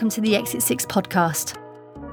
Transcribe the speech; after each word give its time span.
welcome 0.00 0.08
to 0.08 0.22
the 0.22 0.34
Exit 0.34 0.62
6 0.62 0.86
podcast. 0.86 1.58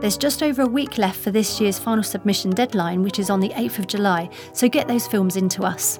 There's 0.01 0.17
just 0.17 0.43
over 0.43 0.63
a 0.63 0.67
week 0.67 0.97
left 0.97 1.21
for 1.21 1.31
this 1.31 1.61
year's 1.61 1.79
final 1.79 2.03
submission 2.03 2.51
deadline, 2.51 3.01
which 3.01 3.17
is 3.17 3.29
on 3.29 3.39
the 3.39 3.47
8th 3.51 3.79
of 3.79 3.87
July, 3.87 4.29
so 4.51 4.67
get 4.67 4.89
those 4.89 5.07
films 5.07 5.37
into 5.37 5.63
us. 5.63 5.97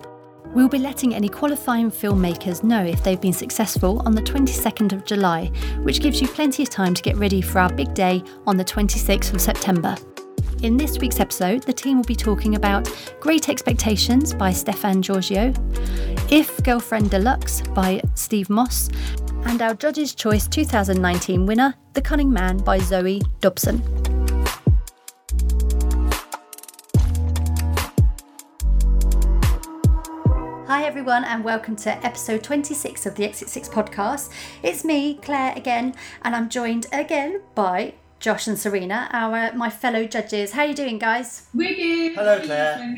We'll 0.47 0.67
be 0.67 0.79
letting 0.79 1.15
any 1.15 1.29
qualifying 1.29 1.89
filmmakers 1.89 2.61
know 2.61 2.84
if 2.84 3.02
they've 3.05 3.21
been 3.21 3.31
successful 3.31 4.02
on 4.05 4.15
the 4.15 4.21
22nd 4.21 4.91
of 4.91 5.05
July, 5.05 5.45
which 5.84 6.02
gives 6.02 6.20
you 6.20 6.27
plenty 6.27 6.61
of 6.61 6.70
time 6.70 6.93
to 6.93 7.02
get 7.02 7.15
ready 7.15 7.41
for 7.41 7.59
our 7.59 7.71
big 7.71 7.93
day 7.93 8.21
on 8.45 8.57
the 8.57 8.65
26th 8.65 9.34
of 9.34 9.40
September. 9.40 9.95
In 10.63 10.76
this 10.76 10.99
week's 10.99 11.21
episode, 11.21 11.63
the 11.63 11.71
team 11.71 11.95
will 11.95 12.04
be 12.04 12.15
talking 12.15 12.55
about 12.55 12.91
Great 13.21 13.48
Expectations 13.48 14.34
by 14.34 14.51
Stefan 14.51 15.01
Giorgio, 15.01 15.54
If 16.29 16.62
Girlfriend 16.63 17.12
Deluxe 17.12 17.62
by 17.73 18.01
Steve 18.15 18.49
Moss, 18.49 18.90
and 19.47 19.61
our 19.61 19.73
Judge's 19.73 20.13
Choice 20.13 20.45
2019 20.45 21.45
winner, 21.45 21.73
The 21.93 22.01
Cunning 22.01 22.29
Man 22.29 22.57
by 22.57 22.79
Zoe 22.79 23.21
Dobson. 23.39 23.81
Hi, 30.67 30.83
everyone, 30.83 31.23
and 31.23 31.45
welcome 31.45 31.77
to 31.77 32.05
episode 32.05 32.43
26 32.43 33.05
of 33.05 33.15
the 33.15 33.23
Exit 33.23 33.47
6 33.47 33.70
podcast. 33.70 34.31
It's 34.63 34.83
me, 34.83 35.15
Claire, 35.21 35.53
again, 35.55 35.95
and 36.23 36.35
I'm 36.35 36.49
joined 36.49 36.87
again 36.91 37.41
by 37.55 37.93
Josh 38.20 38.48
and 38.48 38.59
Serena, 38.59 39.07
our 39.13 39.53
my 39.53 39.70
fellow 39.70 40.05
judges. 40.05 40.51
How 40.51 40.63
are 40.63 40.67
you 40.67 40.73
doing, 40.73 40.99
guys? 40.99 41.48
We're 41.54 41.73
good. 41.73 42.15
Hello, 42.15 42.41
Claire. 42.41 42.98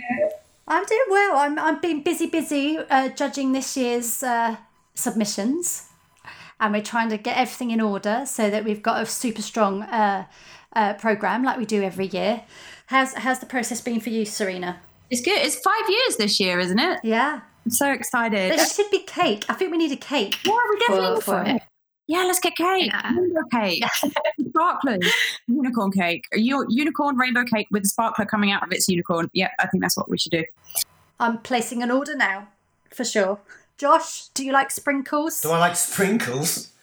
I'm 0.68 0.86
doing 0.86 1.06
well. 1.10 1.38
I'm 1.38 1.60
I'm 1.60 1.80
being 1.80 2.02
busy, 2.02 2.26
busy 2.26 2.80
uh, 2.90 3.10
judging 3.10 3.52
this 3.52 3.78
year's 3.78 4.24
uh, 4.24 4.56
submissions, 4.96 5.89
and 6.60 6.74
we're 6.74 6.82
trying 6.84 7.10
to 7.10 7.18
get 7.18 7.38
everything 7.38 7.72
in 7.72 7.82
order 7.82 8.24
so 8.26 8.50
that 8.50 8.64
we've 8.64 8.82
got 8.84 9.02
a 9.02 9.06
super 9.06 9.42
strong 9.42 9.84
uh, 9.84 10.26
uh, 10.74 10.94
program 10.96 11.44
like 11.44 11.58
we 11.58 11.66
do 11.66 11.82
every 11.84 12.08
year. 12.08 12.44
How's 12.88 13.14
how's 13.14 13.40
the 13.40 13.46
process 13.46 13.82
been 13.82 14.00
for 14.00 14.10
you, 14.10 14.26
Serena? 14.26 14.80
It's 15.10 15.22
good. 15.22 15.38
It's 15.40 15.56
five 15.60 15.90
years 15.90 16.18
this 16.18 16.40
year, 16.40 16.60
isn't 16.60 16.80
it? 16.80 17.00
Yeah, 17.04 17.42
I'm 17.66 17.72
so 17.72 17.92
excited. 17.92 18.52
there 18.58 18.66
should 18.68 18.90
be 18.92 19.00
cake. 19.00 19.46
I 19.50 19.54
think 19.54 19.72
we 19.72 19.78
need 19.78 19.92
a 19.92 19.96
cake. 19.96 20.38
yeah, 20.46 20.58
we 20.70 20.80
definitely 20.80 21.16
for- 21.18 21.22
for 21.22 21.44
for 21.44 21.50
it. 21.50 21.62
Yeah, 22.08 22.24
let's 22.24 22.40
get 22.40 22.56
cake. 22.56 22.88
Yeah. 22.92 23.12
Rainbow 23.16 23.42
cake. 23.52 23.84
Sparklers. 24.50 25.14
Unicorn 25.48 25.92
cake. 25.92 26.24
A 26.34 26.40
u- 26.40 26.66
unicorn 26.68 27.16
rainbow 27.18 27.44
cake 27.44 27.68
with 27.70 27.84
a 27.84 27.88
sparkler 27.88 28.26
coming 28.26 28.52
out 28.52 28.64
of 28.64 28.72
its 28.72 28.90
unicorn. 28.90 29.30
Yeah, 29.34 29.50
I 29.60 29.68
think 29.68 29.84
that's 29.84 29.96
what 29.96 30.10
we 30.10 30.18
should 30.18 30.32
do. 30.32 30.44
I'm 31.20 31.38
placing 31.38 31.84
an 31.84 31.92
order 31.92 32.16
now, 32.16 32.48
for 32.90 33.06
sure. 33.06 33.40
Josh, 33.80 34.28
do 34.34 34.46
you 34.46 34.52
like 34.52 34.70
sprinkles? 34.72 35.40
Do 35.42 35.52
I 35.52 35.60
like 35.60 35.76
sprinkles? 35.76 36.68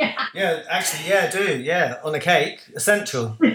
Yeah, 0.00 0.14
yeah, 0.32 0.62
actually, 0.70 1.08
yeah, 1.08 1.26
I 1.26 1.30
do. 1.36 1.58
Yeah, 1.60 1.98
on 2.04 2.14
a 2.14 2.20
cake, 2.20 2.60
essential. 2.76 3.36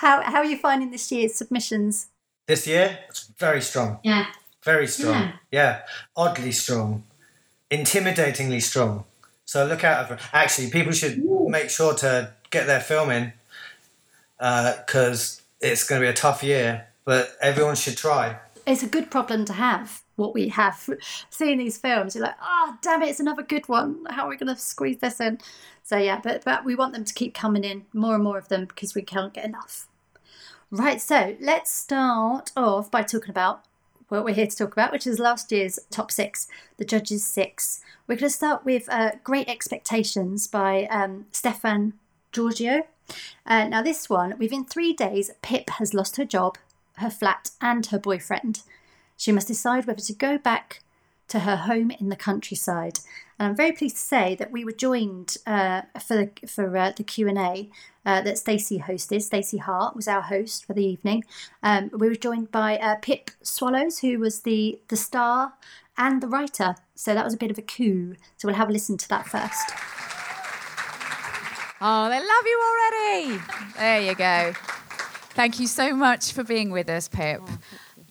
How 0.00 0.22
how 0.22 0.38
are 0.38 0.44
you 0.44 0.58
finding 0.58 0.90
this 0.90 1.10
year's 1.10 1.34
submissions? 1.34 2.08
This 2.46 2.66
year, 2.66 2.98
it's 3.08 3.28
very 3.38 3.62
strong. 3.62 3.98
Yeah. 4.02 4.26
Very 4.62 4.86
strong. 4.86 5.34
Yeah. 5.50 5.80
Oddly 6.16 6.52
strong. 6.52 7.04
Intimidatingly 7.70 8.62
strong. 8.62 9.04
So 9.44 9.66
look 9.66 9.84
out 9.84 10.08
for. 10.08 10.18
Actually, 10.34 10.70
people 10.70 10.92
should 10.92 11.22
make 11.48 11.70
sure 11.70 11.94
to 11.94 12.32
get 12.50 12.66
their 12.66 12.80
film 12.80 13.10
in 13.10 13.32
uh, 14.38 14.76
because 14.86 15.42
it's 15.60 15.86
going 15.86 16.00
to 16.00 16.06
be 16.06 16.10
a 16.10 16.14
tough 16.14 16.42
year. 16.42 16.86
But 17.04 17.36
everyone 17.40 17.76
should 17.76 17.96
try. 17.96 18.36
It's 18.70 18.82
a 18.82 18.88
good 18.88 19.10
problem 19.10 19.44
to 19.44 19.52
have 19.52 20.02
what 20.16 20.34
we 20.34 20.48
have 20.48 20.88
seeing 21.30 21.58
these 21.58 21.78
films. 21.78 22.14
You're 22.14 22.24
like 22.24 22.36
oh 22.40 22.76
damn 22.82 23.02
it 23.02 23.08
it's 23.08 23.20
another 23.20 23.42
good 23.42 23.68
one. 23.68 24.04
How 24.08 24.26
are 24.26 24.28
we 24.28 24.36
going 24.36 24.54
to 24.54 24.60
squeeze 24.60 24.98
this 24.98 25.20
in? 25.20 25.38
So 25.82 25.96
yeah 25.98 26.20
but 26.22 26.44
but 26.44 26.64
we 26.64 26.74
want 26.74 26.94
them 26.94 27.04
to 27.04 27.14
keep 27.14 27.34
coming 27.34 27.64
in 27.64 27.84
more 27.92 28.14
and 28.14 28.24
more 28.24 28.38
of 28.38 28.48
them 28.48 28.66
because 28.66 28.94
we 28.94 29.02
can't 29.02 29.34
get 29.34 29.44
enough. 29.44 29.88
Right 30.70 31.00
so 31.00 31.36
let's 31.40 31.70
start 31.70 32.52
off 32.56 32.90
by 32.90 33.02
talking 33.02 33.30
about 33.30 33.64
what 34.08 34.24
we're 34.24 34.34
here 34.34 34.46
to 34.46 34.56
talk 34.56 34.72
about 34.72 34.92
which 34.92 35.06
is 35.06 35.18
last 35.18 35.52
year's 35.52 35.78
top 35.90 36.10
six 36.12 36.46
the 36.76 36.84
judges 36.84 37.24
six. 37.24 37.80
We're 38.06 38.16
going 38.16 38.30
to 38.30 38.36
start 38.36 38.64
with 38.64 38.88
uh, 38.88 39.12
great 39.24 39.48
expectations 39.48 40.46
by 40.46 40.86
um, 40.86 41.26
stefan 41.32 41.94
giorgio. 42.32 42.86
Uh, 43.44 43.66
now 43.66 43.82
this 43.82 44.08
one 44.08 44.38
within 44.38 44.64
three 44.64 44.92
days 44.92 45.30
pip 45.42 45.70
has 45.70 45.92
lost 45.92 46.16
her 46.16 46.24
job 46.24 46.56
her 46.96 47.10
flat 47.10 47.50
and 47.60 47.86
her 47.86 47.98
boyfriend 47.98 48.62
she 49.20 49.32
must 49.32 49.48
decide 49.48 49.86
whether 49.86 50.00
to 50.00 50.14
go 50.14 50.38
back 50.38 50.80
to 51.28 51.40
her 51.40 51.56
home 51.56 51.90
in 51.90 52.08
the 52.08 52.16
countryside. 52.16 53.00
And 53.38 53.48
I'm 53.48 53.56
very 53.56 53.72
pleased 53.72 53.96
to 53.96 54.02
say 54.02 54.34
that 54.36 54.50
we 54.50 54.64
were 54.64 54.72
joined 54.72 55.36
uh, 55.46 55.82
for 56.00 56.16
the, 56.16 56.48
for 56.48 56.74
uh, 56.74 56.92
the 56.96 57.04
Q 57.04 57.28
and 57.28 57.36
A 57.36 57.68
uh, 58.06 58.22
that 58.22 58.38
Stacey 58.38 58.78
hosted. 58.78 59.20
Stacey 59.20 59.58
Hart 59.58 59.94
was 59.94 60.08
our 60.08 60.22
host 60.22 60.64
for 60.64 60.72
the 60.72 60.86
evening. 60.86 61.24
Um, 61.62 61.90
we 61.92 62.08
were 62.08 62.14
joined 62.14 62.50
by 62.50 62.78
uh, 62.78 62.94
Pip 62.96 63.30
Swallows, 63.42 63.98
who 63.98 64.18
was 64.18 64.40
the 64.40 64.80
the 64.88 64.96
star 64.96 65.52
and 65.98 66.22
the 66.22 66.28
writer. 66.28 66.76
So 66.94 67.12
that 67.12 67.24
was 67.24 67.34
a 67.34 67.38
bit 67.38 67.50
of 67.50 67.58
a 67.58 67.62
coup. 67.62 68.16
So 68.38 68.48
we'll 68.48 68.56
have 68.56 68.70
a 68.70 68.72
listen 68.72 68.96
to 68.96 69.08
that 69.10 69.26
first. 69.26 69.68
Oh, 71.82 72.08
they 72.08 72.20
love 72.20 72.46
you 72.46 72.60
already. 72.70 73.42
There 73.76 74.00
you 74.00 74.14
go. 74.14 74.54
Thank 75.30 75.60
you 75.60 75.66
so 75.66 75.94
much 75.94 76.32
for 76.32 76.44
being 76.44 76.70
with 76.70 76.88
us, 76.88 77.08
Pip. 77.08 77.42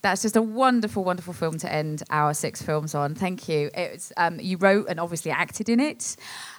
That's 0.02 0.22
just 0.22 0.38
a 0.38 0.42
wonderful, 0.42 1.04
wonderful 1.04 1.34
film 1.34 1.58
to 1.60 1.72
end 1.72 2.04
our 2.10 2.34
six 2.34 2.62
films 2.62 2.96
on. 2.96 3.16
Thank 3.16 3.50
you. 3.50 3.70
It's 3.74 4.14
um, 4.16 4.40
you 4.40 4.58
wrote 4.58 4.88
and 4.88 5.00
obviously 5.00 5.32
acted 5.32 5.68
in 5.68 5.80
it. 5.80 6.16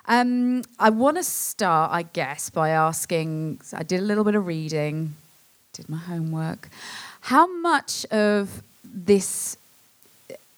Um, 0.07 0.63
I 0.79 0.91
want 0.91 1.17
to 1.17 1.25
start, 1.25 1.91
I 1.93 2.03
guess, 2.03 2.51
by 2.51 2.71
asking. 2.71 3.61
I 3.73 3.83
did 3.83 4.01
a 4.01 4.03
little 4.03 4.25
bit 4.25 4.35
of 4.35 4.47
reading, 4.47 5.15
did 5.73 5.89
my 5.89 5.97
homework. 5.97 6.69
How 7.23 7.47
much 7.61 8.05
of 8.07 8.63
this 8.85 9.57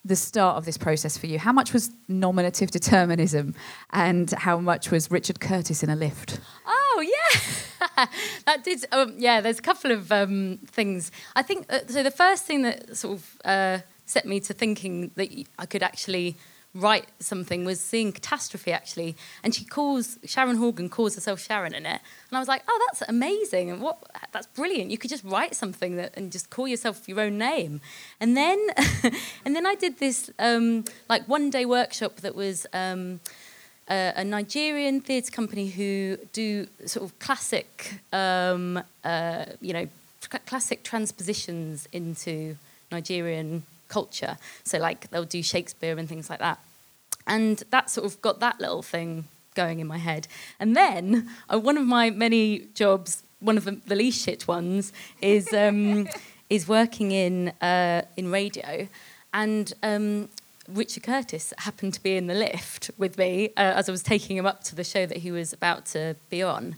the 0.05 0.17
start 0.17 0.57
of 0.57 0.65
this 0.65 0.77
process 0.77 1.17
for 1.17 1.27
you? 1.27 1.39
How 1.39 1.53
much 1.53 1.73
was 1.73 1.91
nominative 2.09 2.71
determinism 2.73 3.55
and 3.91 4.31
how 4.31 4.59
much 4.59 4.91
was 4.91 5.11
Richard 5.11 5.39
Curtis 5.39 5.83
in 5.83 5.91
a 5.91 5.97
lift? 5.97 6.41
Oh 6.67 7.05
yeah, 7.05 7.41
that 8.47 8.65
did. 8.65 8.85
Um, 8.93 9.15
yeah, 9.19 9.41
there's 9.41 9.59
a 9.59 9.63
couple 9.63 9.91
of 9.91 10.11
um, 10.13 10.59
things. 10.67 11.11
I 11.37 11.43
think 11.43 11.67
uh, 11.73 11.81
so. 11.89 12.03
The 12.03 12.11
first 12.11 12.45
thing 12.45 12.63
that 12.63 12.97
sort 12.97 13.19
of 13.19 13.41
uh, 13.45 13.79
set 14.07 14.27
me 14.27 14.41
to 14.41 14.55
thinking 14.55 15.11
that 15.17 15.31
I 15.59 15.67
could 15.67 15.83
actually 15.83 16.37
write 16.75 17.07
something 17.19 17.67
was 17.67 17.81
seeing 17.81 18.13
Catastrophe 18.13 18.73
actually, 18.73 19.17
and 19.43 19.55
she 19.55 19.65
calls 19.65 20.19
Sharon 20.25 20.57
Horgan 20.57 20.89
calls 20.89 21.15
herself 21.15 21.41
Sharon 21.41 21.75
in 21.75 21.85
it, 21.85 22.01
and 22.31 22.37
I 22.37 22.39
was 22.39 22.49
like, 22.49 22.63
oh, 22.67 22.87
that's 22.89 23.09
amazing, 23.09 23.71
and 23.71 23.81
what 23.81 24.03
that's 24.33 24.47
brilliant. 24.47 24.91
You 24.91 24.99
could 24.99 25.11
just 25.11 25.25
write 25.25 25.55
something 25.55 25.97
that 25.97 26.17
and 26.17 26.33
just 26.33 26.51
call 26.51 26.67
yourself 26.67 27.09
your 27.09 27.21
own 27.21 27.39
name, 27.39 27.81
and 28.21 28.37
then 28.37 28.59
and 29.45 29.55
then 29.55 29.67
I 29.67 29.75
did 29.75 29.99
this 29.99 30.31
um, 30.39 30.85
like 31.09 31.29
one 31.29 31.51
day 31.51 31.65
workshop 31.65 32.17
that 32.21 32.35
was. 32.35 32.67
Um, 32.73 33.21
a, 33.93 34.13
a 34.17 34.25
Nigerian 34.25 35.01
theatre 35.01 35.31
company 35.31 35.69
who 35.69 36.17
do 36.33 36.67
sort 36.87 37.05
of 37.05 37.19
classic, 37.19 38.01
um, 38.13 38.83
uh, 39.05 39.45
you 39.61 39.73
know, 39.75 39.87
cl- 40.21 40.43
classic 40.47 40.83
transpositions 40.83 41.87
into 41.93 42.57
Nigerian 42.91 43.65
culture. 43.89 44.39
So, 44.65 44.79
like, 44.79 45.11
they'll 45.11 45.25
do 45.25 45.43
Shakespeare 45.43 45.99
and 45.99 46.09
things 46.09 46.31
like 46.31 46.39
that. 46.39 46.59
And 47.27 47.63
that 47.71 47.91
sort 47.91 48.07
of 48.07 48.21
got 48.23 48.41
that 48.41 48.61
little 48.61 48.83
thing 48.83 49.25
going 49.55 49.79
in 49.81 49.87
my 49.87 49.99
head. 49.99 50.27
And 50.59 50.75
then 50.75 51.29
uh, 51.53 51.59
one 51.59 51.77
of 51.77 51.87
my 51.87 52.09
many 52.11 52.67
jobs, 52.75 53.23
one 53.41 53.59
of 53.59 53.65
the, 53.65 53.73
the 53.87 53.95
least 53.95 54.25
shit 54.25 54.49
ones, 54.49 54.93
is 55.21 55.53
um, 55.53 56.09
is 56.51 56.67
working 56.67 57.13
in 57.13 57.49
uh, 57.61 58.03
in 58.17 58.31
radio, 58.31 58.89
and 59.35 59.73
um, 59.83 60.29
Richard 60.69 61.03
Curtis 61.03 61.53
happened 61.59 61.95
to 61.95 62.03
be 62.03 62.17
in 62.17 62.27
the 62.27 62.35
lift 62.35 62.91
with 62.97 63.19
me 63.19 63.49
uh, 63.57 63.61
as 63.77 63.89
I 63.89 63.93
was 63.93 64.03
taking 64.03 64.37
him 64.37 64.47
up 64.47 64.63
to 64.65 64.75
the 64.75 64.85
show 64.85 65.07
that 65.07 65.19
he 65.19 65.31
was 65.31 65.53
about 65.53 65.87
to 65.87 66.17
be 66.31 66.43
on, 66.43 66.77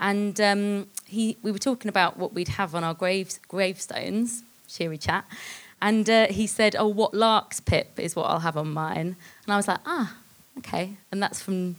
and 0.00 0.40
um, 0.40 0.86
he 1.04 1.36
we 1.42 1.52
were 1.52 1.58
talking 1.58 1.88
about 1.88 2.16
what 2.16 2.32
we'd 2.32 2.48
have 2.48 2.74
on 2.74 2.84
our 2.84 2.94
graves 2.94 3.38
gravestones, 3.48 4.42
cheery 4.66 4.98
chat, 4.98 5.24
and 5.82 6.08
uh, 6.08 6.26
he 6.28 6.46
said, 6.46 6.74
"Oh, 6.78 6.88
what 6.88 7.12
larks 7.14 7.60
Pip 7.60 7.98
is 7.98 8.16
what 8.16 8.24
I'll 8.24 8.40
have 8.40 8.56
on 8.56 8.72
mine," 8.72 9.16
and 9.44 9.52
I 9.52 9.56
was 9.56 9.68
like, 9.68 9.80
"Ah, 9.84 10.16
okay," 10.58 10.96
and 11.12 11.22
that's 11.22 11.42
from 11.42 11.76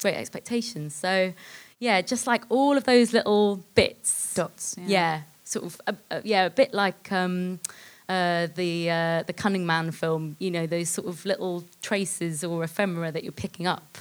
Great 0.00 0.16
Expectations. 0.16 0.94
So, 0.94 1.32
yeah, 1.78 2.02
just 2.02 2.26
like 2.26 2.44
all 2.48 2.76
of 2.76 2.84
those 2.84 3.12
little 3.12 3.64
bits, 3.74 4.34
Dots. 4.34 4.76
yeah, 4.78 5.22
sort 5.44 5.64
of, 5.64 5.80
uh, 5.86 5.92
uh, 6.10 6.20
yeah, 6.24 6.44
a 6.44 6.50
bit 6.50 6.74
like 6.74 7.10
um, 7.12 7.60
uh, 8.08 8.48
the 8.54 8.90
uh, 8.90 9.22
the 9.26 9.32
Cunning 9.32 9.66
Man 9.66 9.90
film. 9.92 10.36
You 10.38 10.50
know, 10.50 10.66
those 10.66 10.88
sort 10.88 11.08
of 11.08 11.24
little 11.24 11.64
traces 11.82 12.44
or 12.44 12.64
ephemera 12.64 13.10
that 13.12 13.22
you're 13.24 13.32
picking 13.32 13.66
up 13.66 13.98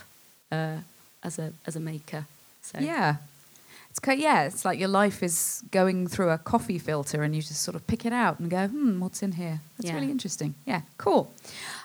uh, 0.52 0.78
as 1.24 1.40
a 1.40 1.54
as 1.66 1.76
a 1.76 1.80
maker. 1.80 2.26
So 2.62 2.80
Yeah. 2.80 3.16
It's 3.90 4.00
yeah, 4.22 4.46
it's 4.46 4.64
like 4.64 4.80
your 4.80 4.88
life 4.88 5.22
is 5.22 5.64
going 5.72 6.08
through 6.08 6.30
a 6.30 6.38
coffee 6.38 6.80
filter, 6.80 7.24
and 7.24 7.36
you 7.36 7.42
just 7.42 7.62
sort 7.62 7.76
of 7.76 7.86
pick 7.88 8.06
it 8.06 8.14
out 8.14 8.40
and 8.40 8.50
go, 8.50 8.68
"Hmm, 8.70 9.02
what's 9.02 9.22
in 9.22 9.34
here?" 9.34 9.60
That's 9.78 9.90
Yeah. 9.90 9.96
really 9.96 10.10
interesting. 10.10 10.56
Yeah, 10.66 10.84
cool. 10.98 11.30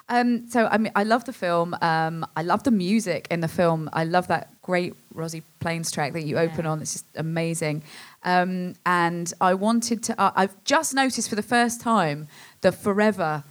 Um, 0.09 0.49
so 0.49 0.69
I 0.71 0.79
mean, 0.79 0.93
I 0.95 1.03
love 1.03 1.25
the 1.25 1.33
film. 1.33 1.75
Um, 1.83 2.25
I 2.37 2.43
love 2.43 2.63
the 2.63 2.71
music 2.71 3.27
in 3.29 3.41
the 3.41 3.49
film. 3.49 3.91
I 3.93 4.05
love 4.05 4.29
that 4.29 4.47
great 4.63 4.95
Rosie 5.15 5.43
Plains 5.59 5.91
track 5.91 6.13
that 6.13 6.23
you 6.23 6.39
open 6.39 6.65
Yeah. 6.65 6.71
on. 6.71 6.81
It's 6.81 6.93
just 6.93 7.07
amazing. 7.17 7.83
Um, 8.27 8.75
and 8.85 9.33
I 9.41 9.55
wanted 9.55 10.03
to. 10.05 10.21
Uh, 10.21 10.33
I've 10.35 10.63
just 10.65 10.95
noticed 10.95 11.31
for 11.31 11.37
the 11.37 11.43
first 11.43 11.81
time 11.81 12.29
the 12.61 12.73
forever 12.73 13.45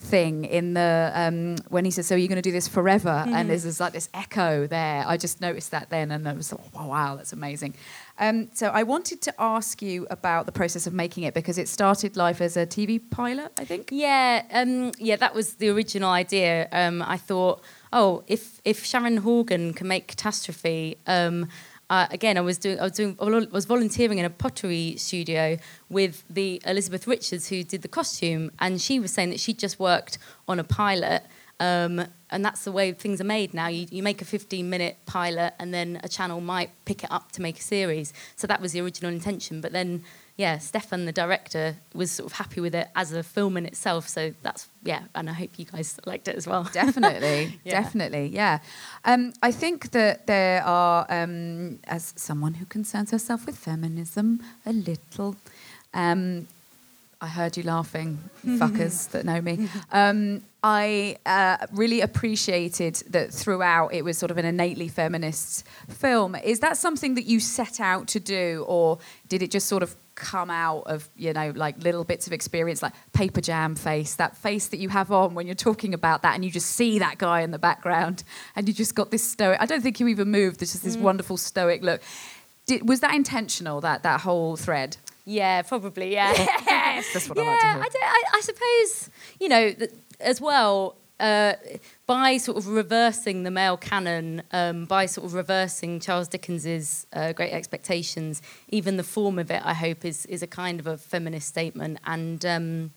thing 0.00 0.44
in 0.44 0.74
the 0.74 1.10
um, 1.14 1.56
when 1.68 1.84
he 1.84 1.90
says, 1.90 2.06
"So 2.06 2.16
you're 2.16 2.28
going 2.28 2.36
to 2.36 2.42
do 2.42 2.52
this 2.52 2.68
forever?" 2.68 3.24
And 3.26 3.48
there's, 3.48 3.62
there's 3.62 3.80
like 3.80 3.92
this 3.92 4.08
echo 4.12 4.66
there. 4.66 5.04
I 5.06 5.16
just 5.16 5.40
noticed 5.40 5.70
that 5.70 5.90
then, 5.90 6.10
and 6.10 6.28
I 6.28 6.32
was 6.32 6.52
like, 6.52 6.60
oh, 6.74 6.88
"Wow, 6.88 7.16
that's 7.16 7.32
amazing." 7.32 7.74
Um, 8.18 8.48
so 8.54 8.68
I 8.68 8.82
wanted 8.82 9.22
to 9.22 9.34
ask 9.38 9.80
you 9.80 10.06
about 10.10 10.46
the 10.46 10.52
process 10.52 10.86
of 10.88 10.92
making 10.92 11.22
it 11.22 11.34
because 11.34 11.58
it 11.58 11.68
started 11.68 12.16
life 12.16 12.40
as 12.40 12.56
a 12.56 12.66
TV 12.66 13.00
pilot, 13.10 13.52
I 13.56 13.64
think. 13.64 13.90
Yeah, 13.92 14.44
um, 14.50 14.92
yeah, 14.98 15.14
that 15.16 15.34
was 15.34 15.54
the 15.54 15.68
original 15.68 16.10
idea. 16.10 16.68
Um, 16.72 17.02
I 17.02 17.16
thought, 17.16 17.62
oh, 17.92 18.24
if 18.26 18.60
if 18.64 18.84
Sharon 18.84 19.18
Horgan 19.18 19.74
can 19.74 19.86
make 19.86 20.08
Catastrophe, 20.08 20.96
um, 21.06 21.48
uh, 21.90 22.06
again, 22.10 22.36
I 22.36 22.42
was 22.42 22.58
doing, 22.58 22.78
I 22.78 22.84
was 22.84 22.92
doing, 22.92 23.16
I 23.20 23.24
was 23.50 23.64
volunteering 23.64 24.18
in 24.18 24.24
a 24.24 24.30
pottery 24.30 24.96
studio 24.96 25.56
with 25.88 26.22
the 26.28 26.60
Elizabeth 26.66 27.06
Richards 27.06 27.48
who 27.48 27.62
did 27.62 27.82
the 27.82 27.88
costume, 27.88 28.50
and 28.58 28.80
she 28.80 29.00
was 29.00 29.12
saying 29.12 29.30
that 29.30 29.40
she 29.40 29.54
just 29.54 29.80
worked 29.80 30.18
on 30.46 30.58
a 30.58 30.64
pilot. 30.64 31.22
Um, 31.60 32.06
and 32.30 32.44
that's 32.44 32.64
the 32.64 32.70
way 32.70 32.92
things 32.92 33.20
are 33.20 33.24
made 33.24 33.52
now. 33.54 33.68
You, 33.68 33.86
you 33.90 34.02
make 34.02 34.20
a 34.20 34.24
15 34.24 34.68
minute 34.68 34.98
pilot, 35.06 35.54
and 35.58 35.72
then 35.72 35.98
a 36.04 36.08
channel 36.08 36.40
might 36.40 36.70
pick 36.84 37.04
it 37.04 37.10
up 37.10 37.32
to 37.32 37.42
make 37.42 37.58
a 37.58 37.62
series. 37.62 38.12
So 38.36 38.46
that 38.46 38.60
was 38.60 38.72
the 38.72 38.80
original 38.82 39.10
intention. 39.10 39.60
But 39.62 39.72
then 39.72 40.04
yeah, 40.38 40.58
Stefan, 40.58 41.04
the 41.04 41.12
director, 41.12 41.76
was 41.94 42.12
sort 42.12 42.30
of 42.30 42.36
happy 42.38 42.60
with 42.60 42.74
it 42.74 42.86
as 42.94 43.12
a 43.12 43.22
film 43.24 43.56
in 43.56 43.66
itself. 43.66 44.08
So 44.08 44.32
that's 44.42 44.68
yeah, 44.84 45.02
and 45.14 45.28
I 45.28 45.32
hope 45.32 45.50
you 45.58 45.64
guys 45.64 45.98
liked 46.06 46.28
it 46.28 46.36
as 46.36 46.46
well. 46.46 46.62
Definitely, 46.72 47.58
Yeah. 47.64 47.82
definitely, 47.82 48.26
yeah. 48.28 48.60
Um, 49.04 49.32
I 49.42 49.50
think 49.52 49.90
that 49.90 50.26
there 50.28 50.62
are, 50.64 51.04
um, 51.10 51.80
as 51.84 52.14
someone 52.16 52.54
who 52.54 52.64
concerns 52.66 53.10
herself 53.10 53.46
with 53.46 53.58
feminism 53.58 54.40
a 54.64 54.72
little, 54.72 55.34
um, 55.92 56.46
I 57.20 57.26
heard 57.26 57.56
you 57.56 57.64
laughing, 57.64 58.18
fuckers 58.46 59.10
that 59.10 59.24
know 59.24 59.40
me. 59.40 59.68
Um, 59.90 60.42
I 60.62 61.16
uh, 61.24 61.66
really 61.72 62.00
appreciated 62.00 62.96
that 63.10 63.32
throughout 63.32 63.94
it 63.94 64.04
was 64.04 64.18
sort 64.18 64.30
of 64.30 64.38
an 64.38 64.44
innately 64.44 64.88
feminist 64.88 65.64
film. 65.88 66.34
Is 66.34 66.60
that 66.60 66.76
something 66.76 67.14
that 67.14 67.24
you 67.24 67.40
set 67.40 67.80
out 67.80 68.08
to 68.08 68.20
do, 68.20 68.64
or 68.68 68.98
did 69.28 69.42
it 69.42 69.50
just 69.50 69.66
sort 69.66 69.82
of 69.82 69.96
come 70.14 70.50
out 70.50 70.82
of 70.86 71.08
you 71.16 71.32
know 71.32 71.52
like 71.54 71.82
little 71.82 72.04
bits 72.04 72.26
of 72.26 72.32
experience, 72.32 72.82
like 72.82 72.92
paper 73.12 73.40
jam 73.40 73.76
face, 73.76 74.14
that 74.16 74.36
face 74.36 74.68
that 74.68 74.78
you 74.78 74.88
have 74.88 75.10
on 75.12 75.34
when 75.34 75.46
you're 75.46 75.54
talking 75.54 75.94
about 75.94 76.22
that, 76.22 76.34
and 76.34 76.44
you 76.44 76.50
just 76.50 76.70
see 76.70 76.98
that 76.98 77.18
guy 77.18 77.40
in 77.40 77.50
the 77.50 77.58
background, 77.58 78.24
and 78.56 78.68
you 78.68 78.74
just 78.74 78.94
got 78.94 79.10
this 79.10 79.22
stoic. 79.22 79.58
I 79.60 79.66
don't 79.66 79.80
think 79.80 80.00
you 80.00 80.08
even 80.08 80.30
moved. 80.30 80.60
There's 80.60 80.72
just 80.72 80.84
this 80.84 80.96
wonderful 80.96 81.36
stoic 81.36 81.82
look. 81.82 82.02
Did, 82.66 82.88
was 82.88 83.00
that 83.00 83.14
intentional? 83.14 83.80
That 83.80 84.02
that 84.02 84.20
whole 84.20 84.56
thread? 84.56 84.96
Yeah, 85.28 85.60
probably. 85.60 86.12
Yeah. 86.12 86.32
Yes, 86.32 87.06
that's 87.12 87.28
what 87.28 87.36
yeah, 87.36 87.58
I 87.62 87.76
like 87.76 87.92
to 87.92 87.98
hear. 87.98 88.08
I, 88.08 88.22
I, 88.32 88.38
I 88.38 88.40
suppose 88.40 89.10
you 89.38 89.48
know 89.48 89.74
as 90.20 90.40
well. 90.40 90.96
Uh, 91.20 91.54
by 92.06 92.36
sort 92.36 92.56
of 92.56 92.68
reversing 92.68 93.42
the 93.42 93.50
male 93.50 93.76
canon, 93.76 94.40
um, 94.52 94.84
by 94.84 95.04
sort 95.04 95.26
of 95.26 95.34
reversing 95.34 95.98
Charles 95.98 96.28
Dickens's 96.28 97.08
uh, 97.12 97.32
Great 97.32 97.52
Expectations, 97.52 98.40
even 98.68 98.98
the 98.98 99.02
form 99.02 99.36
of 99.40 99.50
it, 99.50 99.60
I 99.64 99.74
hope, 99.74 100.04
is 100.04 100.26
is 100.26 100.44
a 100.44 100.46
kind 100.46 100.78
of 100.78 100.86
a 100.86 100.96
feminist 100.96 101.48
statement. 101.48 101.98
And 102.06 102.46
um, 102.46 102.92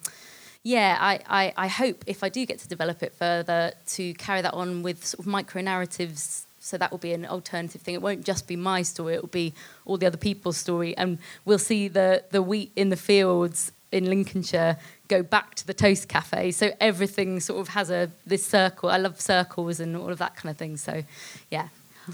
yeah, 0.62 0.98
I, 1.01 1.19
I, 1.28 1.54
I 1.57 1.68
hope 1.68 2.04
if 2.06 2.24
I 2.24 2.30
do 2.30 2.45
get 2.45 2.60
to 2.60 2.68
develop 2.68 3.01
it 3.01 3.13
further, 3.13 3.74
to 3.88 4.13
carry 4.13 4.44
that 4.44 4.54
on 4.54 4.83
with 4.83 5.04
sort 5.04 5.19
of 5.19 5.25
micro 5.25 5.63
narratives. 5.63 6.45
So 6.63 6.78
that 6.78 6.92
will 6.92 7.00
be 7.00 7.13
an 7.13 7.25
alternative 7.25 7.81
thing. 7.81 7.96
It 7.96 8.02
won't 8.02 8.24
just 8.24 8.48
be 8.48 8.56
my 8.56 8.84
story; 8.84 9.16
it 9.16 9.22
will 9.22 9.30
be 9.30 9.54
all 9.86 9.98
the 9.98 10.06
other 10.06 10.18
people's 10.18 10.58
story, 10.58 10.96
and 10.96 11.18
we'll 11.44 11.60
see 11.60 11.88
the 11.88 12.24
the 12.30 12.42
wheat 12.42 12.72
in 12.75 12.90
the 12.90 12.98
fields 12.98 13.72
in 13.92 14.06
Lincolnshire 14.06 14.78
go 15.08 15.22
back 15.22 15.56
to 15.56 15.68
the 15.68 15.74
toast 15.74 16.08
cafe. 16.08 16.52
So 16.52 16.72
everything 16.80 17.40
sort 17.40 17.60
of 17.60 17.69
has 17.69 17.90
a 17.90 18.10
this 18.25 18.46
circle. 18.46 18.90
I 18.90 18.98
love 18.98 19.19
circles 19.19 19.80
and 19.80 19.96
all 19.96 20.10
of 20.10 20.18
that 20.19 20.36
kind 20.36 20.50
of 20.50 20.58
thing. 20.58 20.78
So, 20.78 21.04
yeah. 21.50 21.68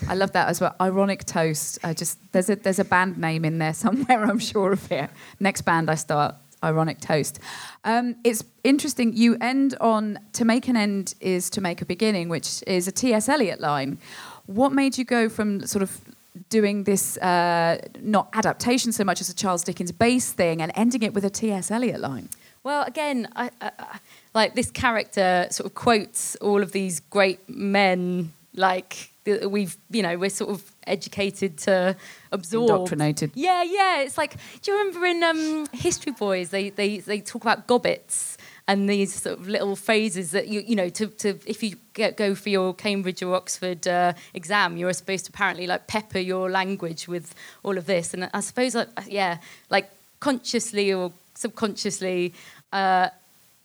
I 0.08 0.16
love 0.16 0.34
that 0.34 0.50
as 0.50 0.60
well. 0.60 0.76
Ironic 0.82 1.24
toast. 1.26 1.80
I 1.84 1.94
just 1.94 2.20
there's 2.34 2.50
a 2.50 2.56
there's 2.56 2.80
a 2.80 2.86
band 2.86 3.18
name 3.18 3.46
in 3.46 3.58
there 3.58 3.74
somewhere. 3.74 4.24
I'm 4.24 4.40
sure 4.40 4.74
of 4.74 4.92
it. 4.92 5.10
Next 5.40 5.62
band 5.62 5.90
I 5.90 5.96
start. 5.96 6.36
Ironic 6.64 7.00
toast. 7.00 7.40
Um, 7.84 8.16
it's 8.24 8.44
interesting. 8.64 9.16
You 9.16 9.38
end 9.40 9.78
on 9.80 10.20
to 10.34 10.44
make 10.44 10.68
an 10.68 10.76
end 10.76 11.14
is 11.20 11.52
to 11.52 11.62
make 11.62 11.84
a 11.84 11.86
beginning, 11.86 12.30
which 12.30 12.64
is 12.66 12.88
a 12.88 12.92
T.S. 12.92 13.30
Eliot 13.30 13.62
line. 13.62 14.00
What 14.48 14.72
made 14.72 14.98
you 14.98 15.06
go 15.06 15.30
from 15.30 15.66
sort 15.68 15.84
of 15.84 16.02
doing 16.50 16.84
this 16.84 17.18
uh, 17.18 17.80
not 18.02 18.30
adaptation 18.34 18.92
so 18.92 19.04
much 19.04 19.22
as 19.22 19.30
a 19.30 19.36
Charles 19.36 19.64
Dickens 19.64 19.92
base 19.92 20.32
thing 20.32 20.62
and 20.62 20.72
ending 20.76 21.04
it 21.04 21.14
with 21.14 21.26
a 21.26 21.30
T.S. 21.30 21.72
Eliot 21.72 22.00
line? 22.00 22.30
Well, 22.64 22.84
again, 22.84 23.28
I, 23.36 23.50
I, 23.62 23.72
I, 23.80 24.00
like 24.34 24.56
this 24.56 24.72
character 24.72 25.48
sort 25.52 25.66
of 25.68 25.76
quotes 25.76 26.36
all 26.38 26.62
of 26.62 26.72
these 26.72 27.00
great 27.00 27.48
men. 27.50 28.34
Like 28.56 29.12
we've, 29.26 29.78
you 29.92 30.02
know, 30.02 30.18
we're 30.18 30.30
sort 30.30 30.50
of 30.50 30.72
educated 30.86 31.58
to 31.60 31.96
absorb. 32.32 32.70
Indoctrinated. 32.70 33.32
Yeah, 33.36 33.64
yeah. 33.64 34.02
It's 34.02 34.18
like, 34.18 34.36
do 34.62 34.72
you 34.72 34.78
remember 34.78 35.06
in 35.06 35.24
um, 35.24 35.68
History 35.72 36.12
Boys 36.12 36.50
they 36.50 36.70
they 36.70 37.00
they 37.00 37.22
talk 37.22 37.44
about 37.44 37.68
gobbets 37.68 38.38
and 38.68 38.90
these 38.90 39.14
sort 39.14 39.40
of 39.40 39.48
little 39.48 39.76
phrases 39.76 40.32
that 40.32 40.48
you 40.48 40.62
you 40.62 40.76
know 40.76 40.90
to 40.90 41.08
to 41.08 41.40
if 41.46 41.64
you 41.64 41.76
get, 41.94 42.18
go 42.18 42.36
for 42.36 42.50
your 42.50 42.74
Cambridge 42.74 43.24
or 43.24 43.36
Oxford 43.36 43.88
uh, 43.88 44.14
exam, 44.34 44.78
you're 44.78 44.94
supposed 44.94 45.26
to 45.26 45.32
apparently 45.32 45.68
like 45.68 45.88
pepper 45.88 46.20
your 46.20 46.50
language 46.50 47.08
with 47.08 47.34
all 47.64 47.78
of 47.78 47.86
this. 47.86 48.14
And 48.14 48.30
I 48.34 48.40
suppose 48.42 48.76
like 48.76 48.90
yeah, 49.08 49.38
like 49.70 49.90
consciously 50.20 50.94
or 50.94 51.12
subconsciously. 51.36 52.34
Uh, 52.72 53.10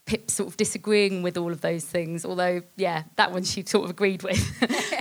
Pip 0.05 0.29
sort 0.33 0.49
of 0.49 0.57
disagreeing 0.57 1.23
with 1.23 1.37
all 1.37 1.53
of 1.53 1.61
those 1.61 1.85
things, 1.85 2.25
although 2.25 2.61
yeah, 2.77 3.05
that 3.15 3.31
one 3.31 3.45
she 3.45 3.63
sort 3.63 3.85
of 3.85 3.91
agreed 3.91 4.25
with. 4.25 4.43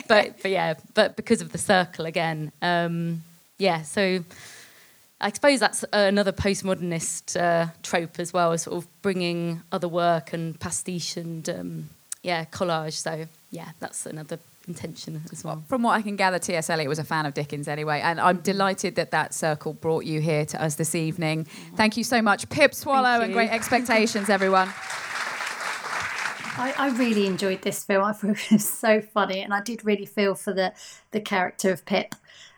but 0.07 0.39
but 0.43 0.51
yeah, 0.51 0.75
but 0.93 1.15
because 1.15 1.41
of 1.41 1.51
the 1.51 1.57
circle 1.57 2.05
again, 2.05 2.51
um, 2.61 3.23
yeah. 3.57 3.81
So 3.81 4.23
I 5.21 5.31
suppose 5.31 5.59
that's 5.59 5.85
another 5.93 6.31
postmodernist 6.31 7.39
uh, 7.39 7.67
trope 7.83 8.19
as 8.19 8.33
well, 8.33 8.57
sort 8.57 8.77
of 8.77 9.01
bringing 9.01 9.61
other 9.71 9.87
work 9.87 10.33
and 10.33 10.59
pastiche 10.59 11.15
and 11.15 11.47
um, 11.47 11.89
yeah, 12.23 12.45
collage. 12.45 12.93
So 12.93 13.27
yeah, 13.51 13.69
that's 13.79 14.05
another 14.07 14.39
intention 14.67 15.21
as 15.31 15.43
well. 15.43 15.63
From 15.67 15.83
what 15.83 15.91
I 15.91 16.01
can 16.01 16.15
gather, 16.15 16.39
T.S. 16.39 16.69
Eliot 16.69 16.89
was 16.89 16.99
a 16.99 17.03
fan 17.03 17.25
of 17.25 17.33
Dickens 17.33 17.67
anyway, 17.67 18.01
and 18.01 18.19
I'm 18.19 18.37
delighted 18.37 18.95
that 18.95 19.11
that 19.11 19.33
circle 19.33 19.73
brought 19.73 20.05
you 20.05 20.21
here 20.21 20.45
to 20.45 20.63
us 20.63 20.75
this 20.75 20.95
evening. 20.95 21.45
Thank 21.75 21.97
you 21.97 22.03
so 22.03 22.21
much, 22.21 22.49
Pip 22.49 22.73
Swallow, 22.73 23.21
and. 23.21 23.33
Great 23.33 23.51
Expectations, 23.51 24.29
everyone. 24.29 24.69
I, 26.57 26.73
I 26.77 26.89
really 26.97 27.27
enjoyed 27.27 27.61
this 27.61 27.83
film. 27.83 28.03
I 28.03 28.13
thought 28.13 28.31
it 28.31 28.51
was 28.51 28.67
so 28.67 29.01
funny, 29.01 29.41
and 29.41 29.53
I 29.53 29.61
did 29.61 29.85
really 29.85 30.05
feel 30.05 30.35
for 30.35 30.53
the 30.53 30.73
the 31.11 31.21
character 31.21 31.71
of 31.71 31.85
Pip 31.85 32.15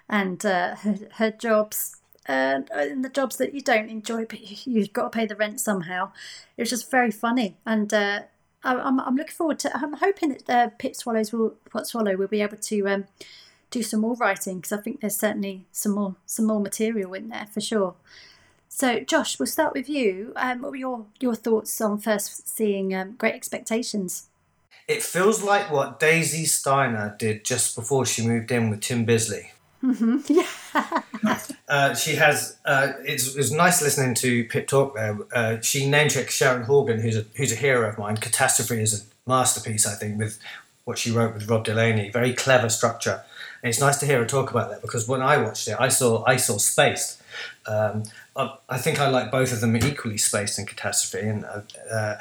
and 0.09 0.45
uh, 0.45 0.75
her, 0.77 0.97
her 1.13 1.31
jobs. 1.31 1.97
Uh, 2.27 2.61
in 2.79 3.01
the 3.01 3.09
jobs 3.09 3.35
that 3.35 3.53
you 3.53 3.61
don't 3.61 3.89
enjoy, 3.89 4.25
but 4.25 4.39
you, 4.39 4.57
you've 4.79 4.93
got 4.93 5.03
to 5.03 5.09
pay 5.09 5.25
the 5.25 5.35
rent 5.35 5.59
somehow. 5.59 6.11
It 6.55 6.61
was 6.61 6.69
just 6.69 6.89
very 6.89 7.11
funny, 7.11 7.57
and 7.65 7.93
uh, 7.93 8.21
I, 8.63 8.75
I'm, 8.75 8.99
I'm 8.99 9.15
looking 9.15 9.33
forward 9.33 9.59
to. 9.59 9.75
I'm 9.75 9.93
hoping 9.93 10.29
that 10.29 10.49
uh, 10.49 10.69
Pip 10.77 10.95
Swallows 10.95 11.33
will, 11.33 11.55
Pot 11.69 11.87
Swallow 11.87 12.15
will 12.15 12.27
be 12.27 12.41
able 12.41 12.57
to 12.57 12.87
um, 12.87 13.05
do 13.71 13.83
some 13.83 14.01
more 14.01 14.15
writing 14.15 14.57
because 14.57 14.71
I 14.71 14.81
think 14.81 15.01
there's 15.01 15.17
certainly 15.17 15.65
some 15.71 15.93
more 15.93 16.15
some 16.25 16.45
more 16.45 16.61
material 16.61 17.13
in 17.13 17.29
there 17.29 17.47
for 17.51 17.59
sure. 17.59 17.95
So, 18.75 19.01
Josh, 19.01 19.37
we'll 19.37 19.45
start 19.45 19.75
with 19.75 19.87
you. 19.87 20.33
Um, 20.35 20.63
what 20.63 20.71
were 20.71 20.77
your, 20.77 21.05
your 21.19 21.35
thoughts 21.35 21.79
on 21.79 21.99
first 21.99 22.49
seeing 22.49 22.91
um, 22.95 23.13
Great 23.19 23.35
Expectations? 23.35 24.29
It 24.87 25.03
feels 25.03 25.43
like 25.43 25.71
what 25.71 25.99
Daisy 25.99 26.45
Steiner 26.45 27.15
did 27.19 27.45
just 27.45 27.75
before 27.75 28.03
she 28.03 28.25
moved 28.25 28.51
in 28.51 28.71
with 28.71 28.81
Tim 28.81 29.05
Bisley. 29.05 29.51
Uh, 31.67 31.95
she 31.95 32.15
has. 32.15 32.57
Uh, 32.65 32.93
it's, 33.03 33.35
it 33.35 33.37
was 33.37 33.51
nice 33.51 33.81
listening 33.81 34.15
to 34.15 34.43
Pip 34.45 34.67
talk 34.67 34.95
there. 34.95 35.17
Uh, 35.33 35.61
she 35.61 35.89
name 35.89 36.09
checked 36.09 36.31
Sharon 36.31 36.63
Horgan, 36.63 36.99
who's 36.99 37.17
a 37.17 37.25
who's 37.35 37.51
a 37.51 37.55
hero 37.55 37.89
of 37.89 37.97
mine. 37.97 38.17
Catastrophe 38.17 38.81
is 38.81 39.01
a 39.01 39.29
masterpiece, 39.29 39.87
I 39.87 39.93
think, 39.93 40.19
with 40.19 40.39
what 40.83 40.97
she 40.97 41.11
wrote 41.11 41.33
with 41.33 41.49
Rob 41.49 41.63
Delaney. 41.63 42.09
Very 42.09 42.33
clever 42.33 42.67
structure, 42.67 43.23
and 43.61 43.69
it's 43.69 43.79
nice 43.79 43.97
to 43.99 44.05
hear 44.05 44.19
her 44.19 44.25
talk 44.25 44.51
about 44.51 44.71
that 44.71 44.81
because 44.81 45.07
when 45.07 45.21
I 45.21 45.37
watched 45.37 45.67
it, 45.69 45.77
I 45.79 45.87
saw 45.87 46.25
I 46.25 46.35
saw 46.35 46.57
Spaced. 46.57 47.21
Um, 47.65 48.03
I, 48.35 48.55
I 48.67 48.77
think 48.77 48.99
I 48.99 49.07
like 49.07 49.31
both 49.31 49.53
of 49.53 49.61
them 49.61 49.77
equally, 49.77 50.17
Spaced 50.17 50.57
and 50.59 50.67
Catastrophe, 50.67 51.27
and. 51.27 51.45
Uh, 51.45 51.61
uh, 51.91 52.17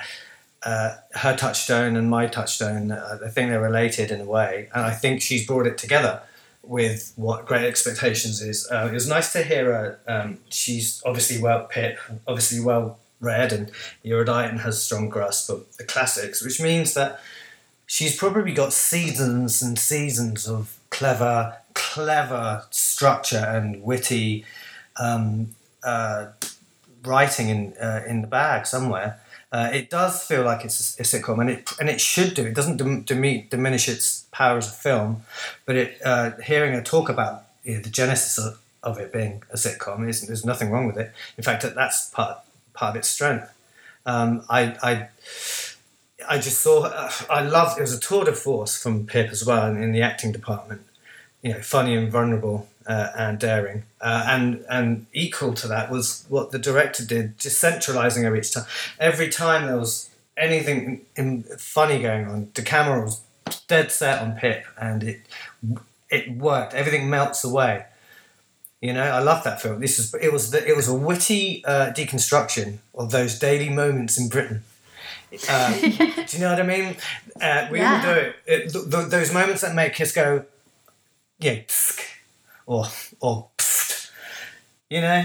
uh, 0.65 0.95
her 1.15 1.35
touchstone 1.35 1.97
and 1.97 2.09
my 2.09 2.29
touchstone, 2.29 2.93
uh, 2.93 3.19
I 3.25 3.29
think 3.31 3.51
they're 3.51 3.61
related 3.61 4.13
in 4.13 4.21
a 4.21 4.25
way, 4.25 4.69
and 4.73 4.85
I 4.85 4.93
think 4.93 5.21
she's 5.21 5.45
brought 5.45 5.67
it 5.67 5.77
together 5.77 6.23
with 6.63 7.13
what 7.17 7.47
Great 7.47 7.65
Expectations 7.65 8.41
is. 8.41 8.69
Uh, 8.71 8.89
it 8.91 8.95
was 8.95 9.09
nice 9.09 9.33
to 9.33 9.43
hear 9.43 9.65
her. 9.67 9.99
Um, 10.07 10.39
she's 10.49 11.03
obviously 11.05 11.41
well 11.41 11.65
Pip, 11.65 11.99
obviously 12.27 12.61
well 12.61 12.99
read 13.21 13.53
and 13.53 13.71
erudite 14.05 14.51
and 14.51 14.61
has 14.61 14.83
strong 14.83 15.09
grasp 15.09 15.49
of 15.51 15.77
the 15.77 15.85
classics, 15.85 16.43
which 16.43 16.61
means 16.61 16.95
that 16.95 17.21
she's 17.87 18.17
probably 18.17 18.53
got 18.53 18.73
seasons 18.73 19.63
and 19.63 19.79
seasons 19.79 20.49
of 20.49 20.77
clever, 20.91 21.57
clever 21.75 22.65
structure 22.71 23.45
and 23.49 23.83
witty 23.83 24.45
um, 24.97 25.49
uh, 25.83 26.27
writing 27.05 27.49
in 27.49 27.75
uh, 27.81 28.03
in 28.07 28.21
the 28.21 28.27
bag 28.27 28.67
somewhere. 28.67 29.19
Uh, 29.53 29.69
it 29.71 29.91
does 29.91 30.23
feel 30.23 30.45
like 30.45 30.65
it's 30.65 30.99
a, 30.99 31.03
sitcom, 31.03 31.39
and 31.39 31.51
it 31.51 31.71
and 31.79 31.91
it 31.91 32.01
should 32.01 32.33
do. 32.33 32.47
It 32.47 32.55
doesn't 32.55 32.79
dim, 32.79 33.03
dim, 33.03 33.47
diminish 33.51 33.87
its 33.87 34.25
power 34.33 34.57
as 34.57 34.69
a 34.69 34.73
film, 34.73 35.25
but 35.67 35.77
it 35.77 36.01
uh, 36.05 36.31
hearing 36.43 36.73
her 36.73 36.81
talk 36.81 37.11
about 37.11 37.45
you 37.63 37.75
know, 37.75 37.83
the 37.83 37.91
genesis 37.91 38.39
of, 38.39 38.59
of, 38.83 38.99
it 38.99 39.13
being 39.13 39.43
a 39.51 39.57
sitcom 39.57 39.99
there's 40.27 40.45
nothing 40.45 40.71
wrong 40.71 40.87
with 40.87 40.97
it. 40.97 41.13
In 41.37 41.45
fact, 41.45 41.67
that's 41.75 42.09
part 42.09 42.39
part 42.73 42.91
of 42.91 42.97
its 42.97 43.09
strength. 43.09 43.53
Um, 44.07 44.43
I, 44.49 44.77
I 44.83 45.09
I 46.27 46.39
just 46.39 46.63
saw 46.63 47.11
I 47.29 47.43
loved 47.43 47.79
it 47.79 47.83
was 47.83 47.93
a 47.93 48.01
tour 48.01 48.25
de 48.25 48.33
force 48.33 48.83
from 48.83 49.07
Pip 49.07 49.31
as 49.31 49.45
well 49.45 49.67
in, 49.71 49.83
in 49.83 49.93
the 49.93 50.01
acting 50.01 50.33
department. 50.33 50.81
You 51.43 51.53
know, 51.53 51.61
funny 51.61 51.95
and 51.95 52.11
vulnerable 52.11 52.69
uh, 52.87 53.09
and 53.17 53.39
daring. 53.39 53.85
Uh, 54.01 54.25
and 54.29 54.65
and 54.69 55.07
equal 55.13 55.55
to 55.55 55.69
that 55.69 55.91
was 55.91 56.25
what 56.29 56.51
the 56.51 56.59
director 56.59 57.05
did, 57.05 57.39
decentralizing 57.39 57.53
centralizing 57.53 58.23
her 58.25 58.37
each 58.37 58.53
time. 58.53 58.65
Every 58.99 59.29
time 59.29 59.67
there 59.67 59.79
was 59.79 60.11
anything 60.37 61.05
in, 61.17 61.27
in 61.27 61.43
funny 61.59 62.01
going 62.01 62.27
on, 62.27 62.51
the 62.55 62.63
camera 62.63 63.03
was 63.03 63.21
dead 63.69 63.91
set 63.91 64.21
on 64.21 64.33
Pip, 64.33 64.65
and 64.81 65.03
it 65.03 65.21
it 66.11 66.37
worked. 66.37 66.75
Everything 66.75 67.09
melts 67.09 67.45
away. 67.45 67.87
You 68.81 68.93
know, 68.93 69.03
I 69.03 69.21
love 69.21 69.45
that 69.45 69.63
film. 69.63 69.81
This 69.81 69.99
is 69.99 70.13
it 70.15 70.33
was 70.33 70.51
the, 70.51 70.67
it 70.67 70.77
was 70.77 70.89
a 70.89 70.95
witty 70.95 71.65
uh, 71.65 71.93
deconstruction 71.93 72.79
of 72.95 73.11
those 73.11 73.39
daily 73.39 73.71
moments 73.71 74.19
in 74.19 74.29
Britain. 74.29 74.65
Uh, 75.49 75.73
do 75.81 75.89
you 75.89 76.39
know 76.41 76.51
what 76.51 76.61
I 76.61 76.63
mean? 76.65 76.97
Uh, 77.41 77.69
we 77.71 77.79
yeah. 77.79 77.95
all 77.95 78.15
do 78.15 78.21
it. 78.21 78.37
it 78.47 78.73
th- 78.73 78.91
th- 78.91 79.09
those 79.09 79.33
moments 79.33 79.63
that 79.63 79.75
make 79.75 80.01
us 80.01 80.13
go, 80.13 80.45
yeah, 81.39 81.61
or 82.73 82.87
or 83.21 83.49
you 84.89 85.01
know, 85.01 85.25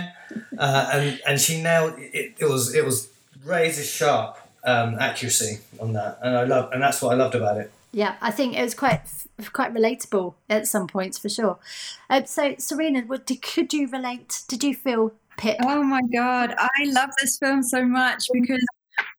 uh, 0.58 0.90
and 0.94 1.22
and 1.28 1.40
she 1.40 1.62
nailed 1.62 1.96
it. 1.98 2.36
It 2.40 2.46
was 2.46 2.76
it 2.76 2.86
was 2.86 3.10
razor 3.46 3.84
sharp 3.84 4.38
um, 4.64 4.96
accuracy 5.00 5.60
on 5.80 5.94
that, 5.94 6.20
and 6.22 6.36
I 6.36 6.44
love 6.44 6.72
and 6.72 6.82
that's 6.82 7.02
what 7.02 7.14
I 7.14 7.16
loved 7.16 7.36
about 7.36 7.58
it. 7.58 7.72
Yeah, 7.92 8.16
I 8.22 8.32
think 8.32 8.58
it 8.58 8.62
was 8.62 8.74
quite 8.74 9.02
quite 9.54 9.74
relatable 9.74 10.36
at 10.50 10.68
some 10.68 10.88
points 10.88 11.18
for 11.18 11.30
sure. 11.30 11.58
Um, 12.10 12.26
so, 12.26 12.56
Serena, 12.58 13.02
what, 13.02 13.26
did, 13.26 13.42
could 13.42 13.74
you 13.74 13.88
relate? 13.88 14.44
Did 14.48 14.64
you 14.64 14.76
feel 14.76 15.14
Pip? 15.38 15.58
Oh 15.64 15.84
my 15.84 16.02
god, 16.14 16.54
I 16.58 16.70
love 16.86 17.10
this 17.22 17.38
film 17.38 17.64
so 17.64 17.86
much 17.86 18.26
because 18.34 18.64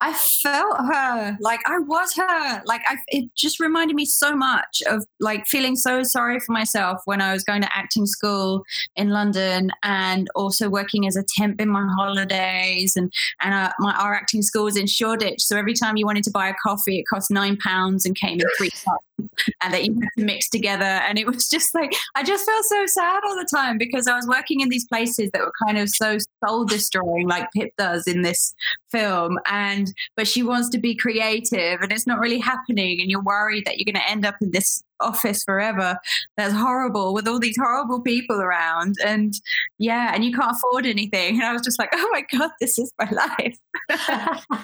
I 0.00 0.12
felt 0.12 0.76
her, 0.78 1.37
like 1.40 1.61
I 1.66 1.78
was 1.78 2.14
her. 2.16 2.62
Like 2.64 2.82
I, 2.87 2.97
it 3.08 3.35
just 3.35 3.58
reminded 3.61 3.94
me 3.97 4.04
so 4.04 4.35
much 4.35 4.82
of 4.88 5.04
like 5.20 5.47
feeling 5.47 5.76
so 5.76 6.02
sorry 6.02 6.40
for 6.40 6.52
myself 6.52 7.00
when 7.04 7.20
I 7.20 7.32
was 7.32 7.44
going 7.44 7.62
to 7.62 7.76
acting 7.76 8.06
school 8.06 8.64
in 8.97 9.11
London 9.11 9.70
and 9.82 10.28
also 10.35 10.68
working 10.68 11.06
as 11.06 11.16
a 11.16 11.25
temp 11.37 11.61
in 11.61 11.68
my 11.68 11.87
holidays. 11.97 12.97
And 12.97 13.12
and 13.42 13.54
uh, 13.54 13.73
my 13.78 13.94
our 13.94 14.14
acting 14.14 14.42
school 14.42 14.64
was 14.64 14.76
in 14.76 14.87
Shoreditch, 14.87 15.42
so 15.42 15.56
every 15.56 15.75
time 15.75 15.97
you 15.97 16.06
wanted 16.06 16.25
to 16.25 16.30
buy 16.30 16.49
a 16.49 16.54
coffee, 16.62 17.00
it 17.00 17.06
cost 17.12 17.30
nine 17.30 17.56
pounds 17.56 18.06
and 18.06 18.14
came 18.14 18.40
in 18.40 18.47
three 18.56 18.70
cups 18.70 19.04
and 19.62 19.73
that 19.73 19.85
you 19.85 19.94
had 19.94 20.08
to 20.18 20.25
mix 20.25 20.49
together. 20.49 20.85
And 20.85 21.18
it 21.18 21.26
was 21.26 21.49
just 21.49 21.75
like, 21.75 21.92
I 22.14 22.23
just 22.23 22.44
felt 22.44 22.64
so 22.64 22.87
sad 22.87 23.20
all 23.26 23.37
the 23.37 23.49
time 23.52 23.78
because 23.78 24.06
I 24.06 24.16
was 24.16 24.26
working 24.26 24.61
in 24.61 24.68
these 24.68 24.87
places 24.87 25.30
that 25.32 25.42
were 25.42 25.52
kind 25.66 25.78
of 25.78 25.88
so 25.88 26.18
soul 26.44 26.64
destroying, 26.64 27.28
like 27.28 27.49
Pip 27.52 27.73
does 27.76 28.06
in 28.06 28.23
this 28.23 28.54
film. 28.90 29.38
And, 29.50 29.67
but 30.16 30.28
she 30.28 30.42
wants 30.42 30.68
to 30.70 30.78
be 30.78 30.94
creative 30.94 31.80
and 31.80 31.92
it's 31.92 32.06
not 32.06 32.18
really 32.18 32.38
happening. 32.38 33.00
And 33.00 33.10
you're 33.10 33.22
worried 33.22 33.64
that 33.66 33.78
you're 33.78 33.92
going 33.92 34.02
to 34.02 34.10
end 34.10 34.26
up 34.26 34.37
in 34.40 34.50
this 34.50 34.82
office 35.00 35.44
forever 35.44 35.96
that's 36.37 36.52
horrible 36.52 37.14
with 37.14 37.28
all 37.28 37.38
these 37.38 37.56
horrible 37.56 38.00
people 38.00 38.40
around 38.40 38.96
and 39.06 39.34
yeah 39.78 40.10
and 40.12 40.25
you 40.25 40.37
can't 40.37 40.56
afford 40.56 40.84
anything 40.87 41.37
and 41.37 41.44
i 41.44 41.52
was 41.52 41.62
just 41.62 41.78
like 41.78 41.88
oh 41.92 42.08
my 42.10 42.25
god 42.32 42.50
this 42.60 42.80
is 42.80 42.92
my 42.98 43.08
life 43.38 43.56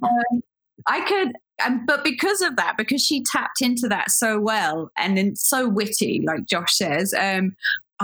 um, 0.02 0.42
i 0.88 1.00
could 1.02 1.34
and 1.62 1.86
but 1.86 2.02
because 2.02 2.40
of 2.40 2.56
that, 2.56 2.76
because 2.76 3.04
she 3.04 3.22
tapped 3.22 3.60
into 3.60 3.88
that 3.88 4.10
so 4.10 4.40
well 4.40 4.90
and 4.96 5.16
then 5.16 5.36
so 5.36 5.68
witty, 5.68 6.22
like 6.26 6.46
Josh 6.46 6.76
says, 6.76 7.14
um, 7.14 7.54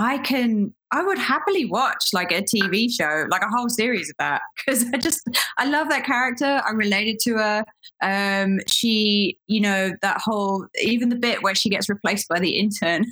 I 0.01 0.17
can 0.17 0.73
I 0.91 1.03
would 1.03 1.19
happily 1.19 1.65
watch 1.65 2.09
like 2.11 2.31
a 2.31 2.41
TV 2.41 2.91
show, 2.91 3.27
like 3.29 3.43
a 3.43 3.47
whole 3.47 3.69
series 3.69 4.09
of 4.09 4.15
that, 4.17 4.41
because 4.57 4.85
I 4.93 4.97
just 4.97 5.21
I 5.57 5.65
love 5.65 5.89
that 5.89 6.05
character. 6.05 6.61
I'm 6.65 6.75
related 6.75 7.19
to 7.19 7.37
her. 7.37 7.65
Um, 8.01 8.59
she, 8.67 9.37
you 9.45 9.61
know, 9.61 9.91
that 10.01 10.19
whole 10.19 10.65
even 10.81 11.09
the 11.09 11.15
bit 11.15 11.43
where 11.43 11.53
she 11.53 11.69
gets 11.69 11.87
replaced 11.87 12.27
by 12.27 12.39
the 12.39 12.57
intern. 12.57 13.05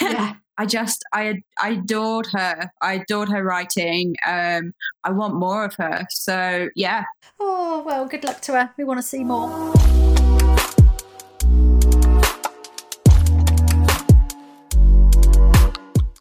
yeah. 0.00 0.34
I 0.60 0.66
just 0.66 1.04
I 1.14 1.40
I 1.60 1.70
adored 1.70 2.26
her. 2.32 2.68
I 2.82 2.94
adored 2.94 3.28
her 3.28 3.44
writing. 3.44 4.16
Um, 4.26 4.72
I 5.04 5.12
want 5.12 5.36
more 5.36 5.64
of 5.64 5.74
her. 5.76 6.04
So 6.10 6.68
yeah. 6.74 7.04
Oh 7.38 7.84
well, 7.86 8.06
good 8.06 8.24
luck 8.24 8.40
to 8.42 8.52
her. 8.52 8.70
We 8.76 8.82
want 8.82 8.98
to 8.98 9.06
see 9.06 9.22
more. 9.22 9.72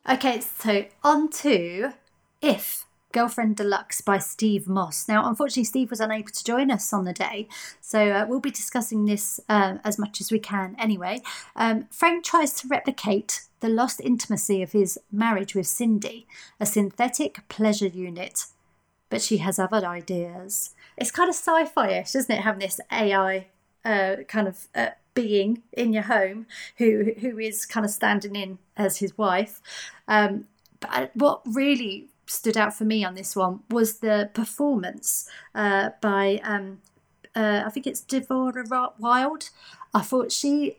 Okay, 0.09 0.39
so 0.39 0.85
on 1.03 1.29
to 1.31 1.91
if 2.41 2.85
Girlfriend 3.11 3.57
Deluxe 3.57 3.99
by 3.99 4.19
Steve 4.19 4.65
Moss. 4.65 5.05
Now, 5.09 5.27
unfortunately, 5.27 5.65
Steve 5.65 5.89
was 5.89 5.99
unable 5.99 6.29
to 6.29 6.43
join 6.45 6.71
us 6.71 6.93
on 6.93 7.03
the 7.03 7.11
day, 7.11 7.49
so 7.81 8.11
uh, 8.11 8.25
we'll 8.25 8.39
be 8.39 8.49
discussing 8.49 9.03
this 9.03 9.41
uh, 9.49 9.79
as 9.83 9.99
much 9.99 10.21
as 10.21 10.31
we 10.31 10.39
can 10.39 10.77
anyway. 10.79 11.21
Um, 11.57 11.87
Frank 11.91 12.23
tries 12.23 12.53
to 12.61 12.69
replicate 12.69 13.41
the 13.59 13.67
lost 13.67 13.99
intimacy 13.99 14.61
of 14.61 14.71
his 14.71 14.97
marriage 15.11 15.53
with 15.53 15.67
Cindy, 15.67 16.25
a 16.57 16.65
synthetic 16.65 17.45
pleasure 17.49 17.87
unit, 17.87 18.45
but 19.09 19.21
she 19.21 19.39
has 19.39 19.59
other 19.59 19.85
ideas. 19.85 20.73
It's 20.95 21.11
kind 21.11 21.27
of 21.27 21.35
sci 21.35 21.65
fi 21.65 21.89
ish, 21.89 22.15
isn't 22.15 22.33
it, 22.33 22.43
having 22.43 22.61
this 22.61 22.79
AI 22.89 23.47
uh, 23.83 24.17
kind 24.29 24.47
of 24.47 24.67
uh, 24.73 24.91
being 25.17 25.63
in 25.73 25.93
your 25.93 26.03
home 26.03 26.45
who 26.77 27.13
who 27.21 27.39
is 27.39 27.65
kind 27.65 27.83
of 27.83 27.91
standing 27.91 28.35
in 28.35 28.59
as 28.77 28.97
his 28.97 29.17
wife. 29.17 29.59
Um, 30.07 30.45
but 30.79 31.09
what 31.15 31.41
really 31.45 32.09
stood 32.27 32.55
out 32.55 32.77
for 32.77 32.85
me 32.85 33.03
on 33.03 33.15
this 33.15 33.35
one 33.35 33.61
was 33.71 33.97
the 33.99 34.29
performance 34.35 35.27
uh, 35.55 35.89
by 36.01 36.39
um, 36.43 36.81
uh, 37.35 37.63
I 37.65 37.69
think 37.71 37.87
it's 37.87 38.01
Devorah 38.01 38.93
Wild. 38.99 39.49
I 39.91 40.01
thought 40.01 40.31
she 40.31 40.77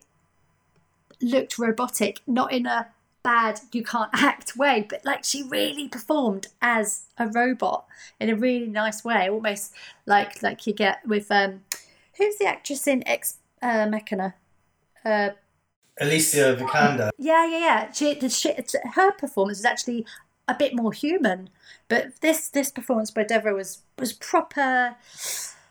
looked 1.21 1.59
robotic, 1.59 2.21
not 2.25 2.53
in 2.53 2.65
a 2.67 2.89
bad 3.25 3.59
you 3.73 3.83
can't 3.83 4.11
act 4.15 4.57
way, 4.57 4.87
but 4.89 5.05
like 5.05 5.25
she 5.25 5.43
really 5.43 5.89
performed 5.89 6.47
as 6.63 7.07
a 7.19 7.27
robot 7.27 7.87
in 8.21 8.31
a 8.31 8.37
really 8.37 8.69
nice 8.69 9.03
way, 9.05 9.29
almost 9.29 9.73
like 10.07 10.45
like 10.45 10.65
you 10.65 10.73
get 10.73 11.05
with 11.05 11.27
um, 11.33 11.63
who's 12.19 12.37
the 12.39 12.47
actress 12.47 12.87
in 12.87 13.03
Ex 13.09 13.39
uh, 13.63 13.87
Machina? 13.87 14.35
Uh, 15.05 15.31
Alicia 16.01 16.57
Vikander. 16.59 17.11
Yeah, 17.19 17.47
yeah, 17.47 17.59
yeah. 17.59 17.93
She, 17.93 18.15
the, 18.15 18.29
she, 18.29 18.55
her 18.95 19.13
performance 19.13 19.59
is 19.59 19.65
actually 19.65 20.07
a 20.47 20.55
bit 20.55 20.75
more 20.75 20.93
human, 20.93 21.51
but 21.89 22.21
this 22.21 22.49
this 22.49 22.71
performance 22.71 23.11
by 23.11 23.25
Deborah 23.25 23.55
was 23.55 23.83
was 23.99 24.13
proper 24.13 24.97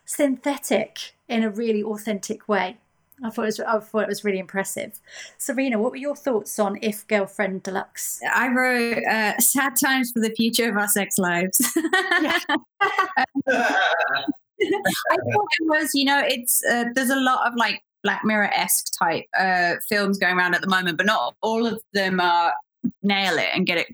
synthetic 0.05 1.13
in 1.27 1.43
a 1.43 1.49
really 1.49 1.83
authentic 1.83 2.47
way. 2.47 2.77
I 3.23 3.31
thought 3.31 3.43
it 3.43 3.45
was 3.45 3.59
I 3.59 3.79
thought 3.79 4.03
it 4.03 4.07
was 4.07 4.23
really 4.23 4.39
impressive. 4.39 4.99
Serena, 5.37 5.79
what 5.79 5.91
were 5.91 5.97
your 5.97 6.15
thoughts 6.15 6.59
on 6.59 6.77
If 6.81 7.07
Girlfriend 7.07 7.63
Deluxe? 7.63 8.19
I 8.33 8.47
wrote 8.49 9.03
uh, 9.05 9.39
sad 9.39 9.73
times 9.75 10.11
for 10.11 10.19
the 10.19 10.33
future 10.35 10.69
of 10.69 10.77
our 10.77 10.87
sex 10.87 11.17
lives. 11.17 11.59
I 14.61 15.15
thought 15.15 15.47
it 15.59 15.67
was, 15.67 15.91
you 15.93 16.05
know, 16.05 16.21
it's 16.25 16.63
uh, 16.65 16.85
there's 16.95 17.09
a 17.09 17.19
lot 17.19 17.47
of 17.47 17.55
like 17.55 17.81
Black 18.03 18.21
Mirror 18.23 18.51
esque 18.53 18.87
type 18.97 19.25
uh, 19.37 19.75
films 19.89 20.17
going 20.17 20.37
around 20.37 20.55
at 20.55 20.61
the 20.61 20.67
moment, 20.67 20.97
but 20.97 21.05
not 21.05 21.35
all 21.41 21.65
of 21.65 21.81
them 21.93 22.19
are 22.19 22.53
nail 23.03 23.37
it 23.37 23.49
and 23.53 23.65
get 23.65 23.77
it 23.77 23.87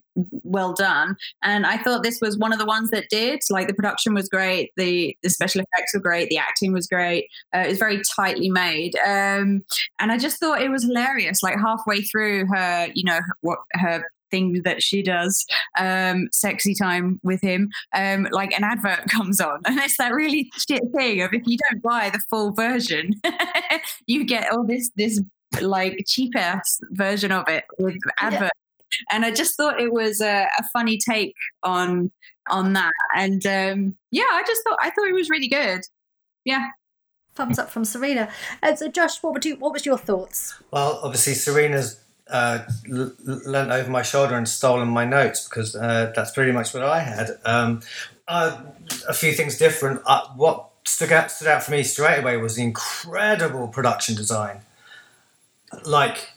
well 0.44 0.74
done. 0.74 1.16
And 1.42 1.66
I 1.66 1.78
thought 1.78 2.04
this 2.04 2.20
was 2.22 2.38
one 2.38 2.54
of 2.54 2.60
the 2.60 2.66
ones 2.66 2.90
that 2.92 3.10
did. 3.10 3.40
Like 3.50 3.68
the 3.68 3.74
production 3.74 4.14
was 4.14 4.30
great, 4.30 4.72
the 4.78 5.18
the 5.24 5.30
special 5.30 5.62
effects 5.62 5.94
were 5.94 6.00
great, 6.00 6.30
the 6.30 6.38
acting 6.38 6.74
was 6.74 6.88
great. 6.88 7.28
Uh, 7.56 7.60
it 7.60 7.70
was 7.70 7.80
very 7.80 8.02
tightly 8.16 8.50
made, 8.50 8.96
um, 8.98 9.64
and 10.00 10.12
I 10.12 10.18
just 10.18 10.40
thought 10.40 10.62
it 10.62 10.70
was 10.70 10.84
hilarious. 10.84 11.44
Like 11.44 11.58
halfway 11.58 12.02
through 12.02 12.48
her, 12.48 12.90
you 12.94 13.04
know, 13.04 13.20
what 13.42 13.60
her 13.74 14.04
thing 14.34 14.62
that 14.64 14.82
she 14.82 15.04
does, 15.04 15.46
um, 15.78 16.28
sexy 16.32 16.74
time 16.74 17.20
with 17.24 17.42
him, 17.42 17.70
um, 17.94 18.28
like 18.32 18.52
an 18.58 18.64
advert 18.64 19.06
comes 19.10 19.40
on. 19.40 19.62
And 19.66 19.80
it's 19.80 19.98
that 19.98 20.14
really 20.14 20.52
shit 20.58 20.82
thing 20.96 21.22
of 21.22 21.34
if 21.34 21.44
you 21.46 21.58
don't 21.70 21.84
buy 21.84 22.10
the 22.10 22.22
full 22.30 22.52
version, 22.52 23.12
you 24.08 24.26
get 24.26 24.52
all 24.52 24.66
this 24.66 24.90
this 24.96 25.22
like 25.62 26.04
cheap 26.08 26.36
ass 26.36 26.80
version 26.92 27.32
of 27.32 27.48
it 27.48 27.66
with 27.78 27.96
advert 28.20 28.50
and 29.12 29.26
I 29.26 29.32
just 29.32 29.56
thought 29.56 29.80
it 29.80 29.92
was 29.92 30.22
a, 30.22 30.48
a 30.58 30.64
funny 30.72 30.98
take 30.98 31.36
on 31.64 32.12
on 32.50 32.74
that. 32.74 32.92
And 33.16 33.46
um, 33.46 33.98
yeah, 34.12 34.24
I 34.32 34.44
just 34.46 34.64
thought 34.64 34.80
I 34.82 34.90
thought 34.90 35.08
it 35.08 35.14
was 35.14 35.30
really 35.30 35.48
good. 35.48 35.82
Yeah. 36.46 36.70
Thumbs 37.36 37.58
up 37.58 37.72
from 37.72 37.84
Serena. 37.84 38.30
And 38.62 38.78
so, 38.78 38.90
Josh, 38.90 39.22
what 39.24 39.34
would 39.34 39.46
you? 39.46 39.56
What 39.56 39.74
was 39.74 39.86
your 39.86 39.98
thoughts? 39.98 40.62
Well, 40.72 41.00
obviously, 41.02 41.34
Serena's 41.34 42.00
uh, 42.34 42.66
leant 42.88 43.72
over 43.72 43.90
my 43.90 44.02
shoulder 44.02 44.36
and 44.36 44.50
stolen 44.50 44.90
my 44.90 45.06
notes 45.06 45.48
because 45.48 45.76
uh, 45.76 46.12
that's 46.16 46.32
pretty 46.32 46.52
much 46.52 46.74
what 46.74 46.84
I 46.84 47.00
had. 47.00 47.40
Um, 47.46 47.82
uh, 48.28 48.60
a 49.08 49.14
few 49.14 49.34
things 49.34 49.58
different. 49.58 50.02
Uh, 50.06 50.28
what 50.36 50.70
stood 50.84 51.12
out, 51.12 51.32
stood 51.32 51.48
out 51.48 51.64
for 51.64 51.72
me 51.72 51.84
straight 51.84 52.20
away 52.20 52.38
was 52.38 52.56
the 52.56 52.64
incredible 52.64 53.68
production 53.68 54.16
design. 54.16 54.62
Like 55.86 56.32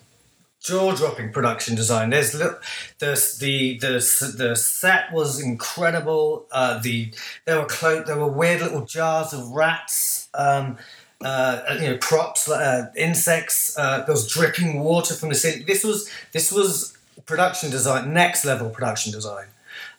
jaw-dropping 0.66 1.32
production 1.32 1.76
design. 1.76 2.10
There's 2.10 2.32
the 2.32 2.58
the 2.98 3.78
the 3.78 4.34
the 4.36 4.56
set 4.56 5.12
was 5.12 5.40
incredible. 5.40 6.46
Uh, 6.50 6.78
the 6.78 7.12
there 7.44 7.60
were 7.60 7.66
clo- 7.66 8.02
there 8.02 8.18
were 8.18 8.28
weird 8.28 8.60
little 8.60 8.84
jars 8.84 9.32
of 9.32 9.50
rats. 9.52 10.28
Um, 10.34 10.76
uh, 11.24 11.76
you 11.80 11.90
know, 11.90 11.98
props, 11.98 12.48
uh, 12.48 12.90
insects. 12.96 13.76
Uh, 13.78 14.04
there 14.04 14.12
was 14.12 14.26
dripping 14.28 14.80
water 14.80 15.14
from 15.14 15.30
the 15.30 15.34
ceiling. 15.34 15.64
This 15.66 15.84
was 15.84 16.10
this 16.32 16.52
was 16.52 16.96
production 17.24 17.70
design, 17.70 18.12
next 18.12 18.44
level 18.44 18.70
production 18.70 19.12
design. 19.12 19.46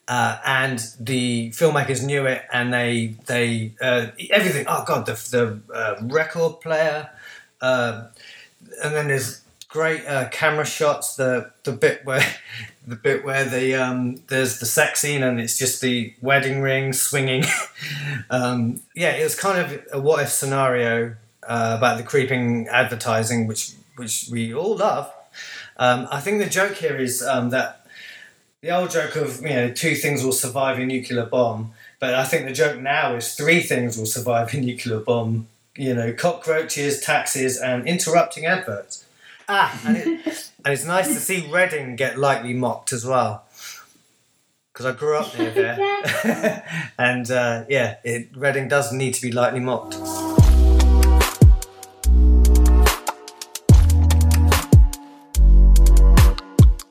Uh, 0.07 0.37
and 0.45 0.79
the 0.99 1.49
filmmakers 1.49 2.01
knew 2.01 2.25
it, 2.25 2.43
and 2.53 2.73
they 2.73 3.15
they 3.25 3.73
uh, 3.81 4.07
everything. 4.31 4.65
Oh 4.67 4.83
god, 4.85 5.05
the 5.05 5.13
the 5.13 5.73
uh, 5.73 5.95
record 6.03 6.61
player, 6.61 7.09
and 7.61 8.09
then 8.81 9.09
there's 9.09 9.41
great 9.67 10.05
uh, 10.05 10.29
camera 10.29 10.65
shots. 10.65 11.15
The 11.15 11.51
the 11.63 11.71
bit 11.71 12.05
where 12.05 12.25
the 12.87 12.95
bit 12.95 13.25
where 13.25 13.45
the 13.45 13.75
um, 13.75 14.21
there's 14.27 14.59
the 14.59 14.65
sex 14.65 15.01
scene, 15.01 15.23
and 15.23 15.39
it's 15.39 15.57
just 15.57 15.81
the 15.81 16.13
wedding 16.21 16.61
ring 16.61 16.93
swinging. 16.93 17.43
um, 18.29 18.81
yeah, 18.95 19.11
it 19.11 19.23
was 19.23 19.35
kind 19.35 19.59
of 19.59 19.85
a 19.93 20.01
what 20.01 20.21
if 20.21 20.29
scenario 20.29 21.15
uh, 21.43 21.75
about 21.77 21.97
the 21.97 22.03
creeping 22.03 22.67
advertising, 22.67 23.47
which 23.47 23.73
which 23.95 24.27
we 24.31 24.53
all 24.53 24.77
love. 24.77 25.11
Um, 25.77 26.07
I 26.11 26.21
think 26.21 26.39
the 26.39 26.49
joke 26.49 26.73
here 26.73 26.97
is 26.97 27.21
um, 27.21 27.51
that 27.51 27.85
the 28.61 28.71
old 28.71 28.89
joke 28.89 29.15
of 29.15 29.41
you 29.41 29.49
know 29.49 29.71
two 29.71 29.95
things 29.95 30.23
will 30.23 30.31
survive 30.31 30.79
a 30.79 30.85
nuclear 30.85 31.25
bomb, 31.25 31.73
but 31.99 32.15
I 32.15 32.23
think 32.23 32.45
the 32.45 32.53
joke 32.53 32.79
now 32.79 33.15
is 33.15 33.33
three 33.35 33.61
things 33.61 33.97
will 33.97 34.05
survive 34.05 34.53
a 34.53 34.57
nuclear 34.57 34.99
bomb. 34.99 35.47
You 35.75 35.93
know, 35.93 36.11
cockroaches, 36.11 37.01
taxes, 37.01 37.59
and 37.59 37.87
interrupting 37.87 38.47
adverts. 38.47 39.05
Ah, 39.49 39.79
and, 39.85 39.95
it, 39.95 40.05
and 40.65 40.73
it's 40.73 40.83
nice 40.83 41.07
to 41.07 41.21
see 41.21 41.49
Reading 41.49 41.95
get 41.95 42.17
lightly 42.17 42.53
mocked 42.53 42.91
as 42.91 43.05
well. 43.05 43.45
Because 44.73 44.85
I 44.85 44.91
grew 44.91 45.17
up 45.17 45.37
near 45.39 45.51
there, 45.51 46.91
and 46.99 47.31
uh, 47.31 47.63
yeah, 47.69 47.95
it, 48.03 48.27
Reading 48.35 48.67
does 48.67 48.91
need 48.91 49.13
to 49.13 49.21
be 49.21 49.31
lightly 49.31 49.61
mocked. 49.61 49.97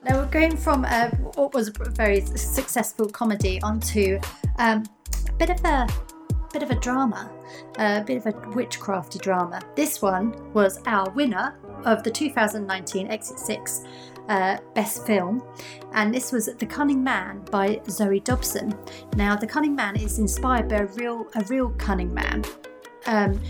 Now 0.02 0.16
we're 0.16 0.30
going 0.30 0.56
from 0.56 0.86
uh, 0.86 1.10
what 1.34 1.52
was 1.52 1.68
a 1.68 1.90
very 1.90 2.22
successful 2.22 3.06
comedy 3.10 3.60
onto 3.60 4.18
um, 4.56 4.82
a 5.28 5.32
bit 5.32 5.50
of 5.50 5.62
a 5.62 5.86
bit 6.54 6.62
of 6.62 6.70
a 6.70 6.76
drama, 6.76 7.30
a 7.78 8.02
bit 8.02 8.16
of 8.16 8.25
a 8.25 8.32
witchcrafty 8.32 9.20
drama. 9.20 9.60
This 9.75 10.00
one 10.00 10.34
was 10.54 10.80
our 10.86 11.10
winner 11.10 11.54
of 11.85 12.02
the 12.02 12.11
2019 12.11 13.09
Exit 13.09 13.38
Six 13.38 13.85
uh, 14.28 14.59
Best 14.75 15.06
Film, 15.06 15.42
and 15.92 16.14
this 16.14 16.33
was 16.33 16.47
The 16.47 16.66
Cunning 16.66 17.02
Man 17.02 17.40
by 17.50 17.80
Zoe 17.88 18.21
Dobson. 18.21 18.76
Now, 19.17 19.36
The 19.36 19.47
Cunning 19.47 19.75
Man 19.75 19.97
is 19.97 20.19
inspired 20.19 20.69
by 20.69 20.76
a 20.76 20.86
real 20.86 21.26
a 21.34 21.45
real 21.45 21.71
cunning 21.71 22.12
man, 22.12 22.45
um, 23.06 23.41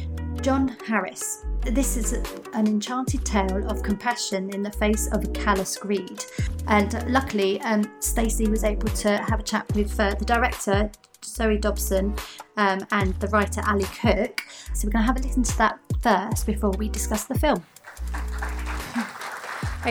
John 0.43 0.69
Harries. 0.87 1.45
This 1.63 1.97
is 1.97 2.13
an 2.13 2.67
enchanted 2.67 3.25
tale 3.25 3.69
of 3.69 3.83
compassion 3.83 4.51
in 4.55 4.63
the 4.63 4.71
face 4.71 5.09
of 5.13 5.33
callous 5.33 5.77
greed. 5.77 6.25
And 6.69 7.11
luckily, 7.11 7.61
um, 7.63 7.91
Stacey 8.01 8.49
was 8.49 8.63
able 8.63 8.89
to 8.89 9.19
have 9.19 9.41
a 9.41 9.43
chat 9.43 9.67
with 9.75 9.99
uh, 9.99 10.15
the 10.15 10.25
director, 10.25 10.91
Zoe 11.25 11.59
Dobson, 11.59 12.15
um, 12.57 12.81
and 12.93 13.15
the 13.21 13.29
writer, 13.29 13.63
Ali 13.67 13.85
Cook. 13.85 14.43
So 14.75 14.87
we're 14.87 14.93
going 14.93 15.03
to 15.03 15.07
have 15.07 15.17
a 15.17 15.21
listen 15.21 15.43
to 15.43 15.59
that 15.59 15.81
first 16.01 16.47
before 16.47 16.71
we 16.71 16.89
discuss 16.89 17.25
the 17.25 17.39
film. 17.39 17.65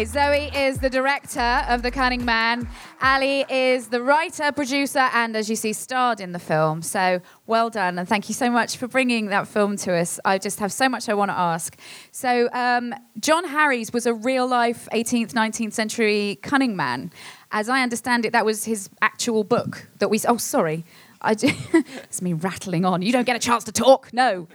Zoe 0.04 0.52
is 0.54 0.80
the 0.80 0.90
director 0.90 1.64
of 1.70 1.82
The 1.82 1.90
Cunning 1.90 2.26
Man. 2.26 2.68
Ali 3.02 3.46
is 3.50 3.88
the 3.88 4.02
writer, 4.02 4.52
producer, 4.52 5.08
and 5.14 5.38
as 5.38 5.50
you 5.50 5.56
see, 5.56 5.72
starred 5.72 6.20
in 6.20 6.34
the 6.34 6.40
film. 6.40 6.82
So 6.82 7.22
well 7.48 7.70
done, 7.70 7.98
and 7.98 8.08
thank 8.08 8.28
you 8.28 8.36
so 8.36 8.50
much 8.50 8.76
for 8.76 8.90
bringing 8.90 9.28
that 9.28 9.48
film 9.48 9.78
to 9.78 9.94
us. 9.94 10.20
I 10.26 10.38
just 10.38 10.60
have 10.60 10.74
so 10.74 10.90
much 10.90 11.08
I 11.08 11.14
want 11.14 11.32
to 11.32 11.38
ask. 11.38 11.80
So, 12.12 12.50
um, 12.52 12.94
John 13.22 13.46
Harries 13.46 13.94
was 13.94 14.06
a 14.06 14.14
real 14.14 14.46
life 14.46 14.90
18th, 14.92 15.32
19th 15.32 15.72
century 15.72 16.40
cunning 16.42 16.76
man. 16.76 17.10
As 17.52 17.70
I 17.70 17.82
understand 17.82 18.26
it, 18.26 18.34
that 18.34 18.46
was 18.46 18.66
his 18.66 18.90
actual 19.02 19.46
book 19.46 19.88
that 20.00 20.10
we. 20.10 20.20
Oh, 20.28 20.38
sorry. 20.38 20.84
I, 21.22 21.38
it's 21.40 22.22
me 22.22 22.34
rattling 22.34 22.84
on. 22.84 23.02
You 23.02 23.14
don't 23.14 23.26
get 23.26 23.38
a 23.38 23.40
chance 23.40 23.64
to 23.64 23.72
talk. 23.72 24.12
No. 24.12 24.50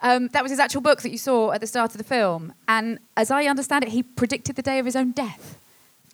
Um, 0.00 0.28
that 0.28 0.42
was 0.42 0.50
his 0.50 0.60
actual 0.60 0.80
book 0.80 1.02
that 1.02 1.10
you 1.10 1.18
saw 1.18 1.50
at 1.52 1.60
the 1.60 1.66
start 1.66 1.90
of 1.92 1.98
the 1.98 2.04
film. 2.04 2.52
And 2.68 2.98
as 3.16 3.30
I 3.30 3.44
understand 3.46 3.84
it, 3.84 3.90
he 3.90 4.02
predicted 4.02 4.56
the 4.56 4.62
day 4.62 4.78
of 4.78 4.86
his 4.86 4.94
own 4.96 5.10
death. 5.12 5.58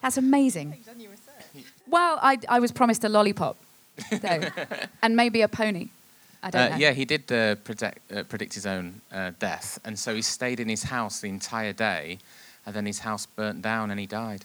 That's 0.01 0.17
amazing. 0.17 0.75
Well, 1.89 2.19
I, 2.23 2.39
I 2.49 2.61
was 2.61 2.73
promised 2.73 3.05
a 3.05 3.09
lollipop, 3.09 3.57
though, 4.11 4.41
and 5.03 5.17
maybe 5.17 5.43
a 5.43 5.49
pony. 5.49 5.89
I 6.43 6.51
don't 6.51 6.61
Uh, 6.63 6.69
know. 6.71 6.77
yeah, 6.77 6.93
he 6.93 7.05
did 7.05 7.31
uh, 7.33 7.55
predict, 7.57 8.13
uh, 8.13 8.23
predict 8.25 8.55
his 8.55 8.67
own 8.67 9.01
uh, 9.13 9.31
death, 9.39 9.79
and 9.85 9.99
so 9.99 10.15
he 10.15 10.23
stayed 10.23 10.61
in 10.61 10.69
his 10.69 10.85
house 10.85 11.21
the 11.21 11.29
entire 11.29 11.73
day, 11.73 12.19
and 12.67 12.75
then 12.75 12.87
his 12.87 12.99
house 13.01 13.27
burnt 13.27 13.63
down 13.63 13.91
and 13.91 13.99
he 14.01 14.07
died. 14.07 14.45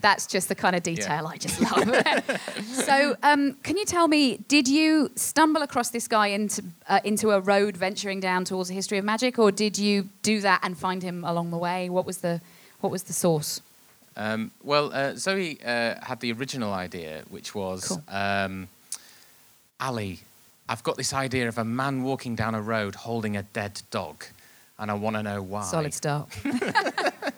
That's 0.00 0.26
just 0.26 0.48
the 0.48 0.54
kind 0.54 0.76
of 0.76 0.82
detail 0.82 1.26
I 1.26 1.36
just 1.36 1.60
love. 1.60 1.92
so, 2.64 3.16
um, 3.22 3.54
can 3.64 3.76
you 3.76 3.84
tell 3.84 4.06
me, 4.06 4.36
did 4.48 4.68
you 4.68 5.10
stumble 5.16 5.62
across 5.62 5.90
this 5.90 6.06
guy 6.06 6.28
into 6.28 6.62
uh, 6.88 7.00
into 7.04 7.30
a 7.32 7.40
road 7.40 7.76
venturing 7.76 8.20
down 8.20 8.44
towards 8.44 8.68
the 8.68 8.74
history 8.74 8.98
of 8.98 9.04
magic, 9.04 9.38
or 9.38 9.50
did 9.50 9.76
you 9.76 10.08
do 10.22 10.40
that 10.40 10.60
and 10.62 10.78
find 10.78 11.02
him 11.02 11.24
along 11.24 11.50
the 11.50 11.58
way? 11.58 11.88
What 11.90 12.06
was 12.06 12.18
the 12.18 12.40
what 12.80 12.90
was 12.92 13.02
the 13.04 13.12
source? 13.12 13.60
Um, 14.16 14.50
well, 14.64 14.92
uh, 14.92 15.14
Zoe 15.14 15.58
uh, 15.64 15.94
had 16.02 16.20
the 16.20 16.32
original 16.32 16.72
idea, 16.72 17.22
which 17.28 17.54
was 17.54 17.88
Cool. 17.88 18.02
um, 18.08 18.68
Ali, 19.80 20.20
I've 20.68 20.82
got 20.82 20.96
this 20.96 21.12
idea 21.14 21.48
of 21.48 21.56
a 21.58 21.64
man 21.64 22.02
walking 22.02 22.34
down 22.34 22.54
a 22.54 22.60
road 22.60 22.94
holding 22.96 23.36
a 23.36 23.42
dead 23.42 23.80
dog, 23.90 24.24
and 24.78 24.90
I 24.90 24.94
want 24.94 25.16
to 25.16 25.22
know 25.22 25.40
why. 25.42 25.62
Solid 25.62 25.94
start. 25.94 26.28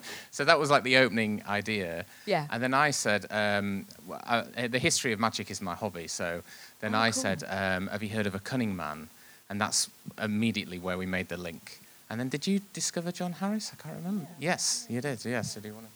So 0.30 0.44
that 0.44 0.58
was 0.58 0.70
like 0.70 0.82
the 0.84 0.96
opening 0.98 1.42
idea. 1.48 2.04
Yeah. 2.26 2.46
And 2.50 2.62
then 2.62 2.72
I 2.74 2.92
said, 2.92 3.26
um, 3.30 3.86
w- 4.08 4.20
uh, 4.26 4.68
the 4.68 4.78
history 4.78 5.12
of 5.12 5.20
magic 5.20 5.50
is 5.50 5.60
my 5.60 5.74
hobby. 5.74 6.06
So 6.08 6.42
then 6.80 6.94
I 6.94 7.10
said, 7.10 7.42
um, 7.48 7.88
have 7.88 8.02
you 8.02 8.08
heard 8.10 8.26
of 8.26 8.34
a 8.34 8.38
cunning 8.38 8.74
man? 8.76 9.08
And 9.48 9.60
that's 9.60 9.90
immediately 10.22 10.78
where 10.78 10.96
we 10.96 11.06
made 11.06 11.28
the 11.28 11.36
link. 11.36 11.80
And 12.08 12.18
then 12.20 12.28
did 12.28 12.46
you 12.46 12.60
discover 12.72 13.12
John 13.12 13.32
Harries? 13.32 13.72
I 13.72 13.82
can't 13.82 13.96
remember. 13.96 14.26
Yes, 14.38 14.86
you 14.88 15.00
did. 15.00 15.24
Yes. 15.24 15.54
So 15.54 15.60
do 15.60 15.68
you 15.68 15.74
want 15.74 15.86
to? 15.86 15.92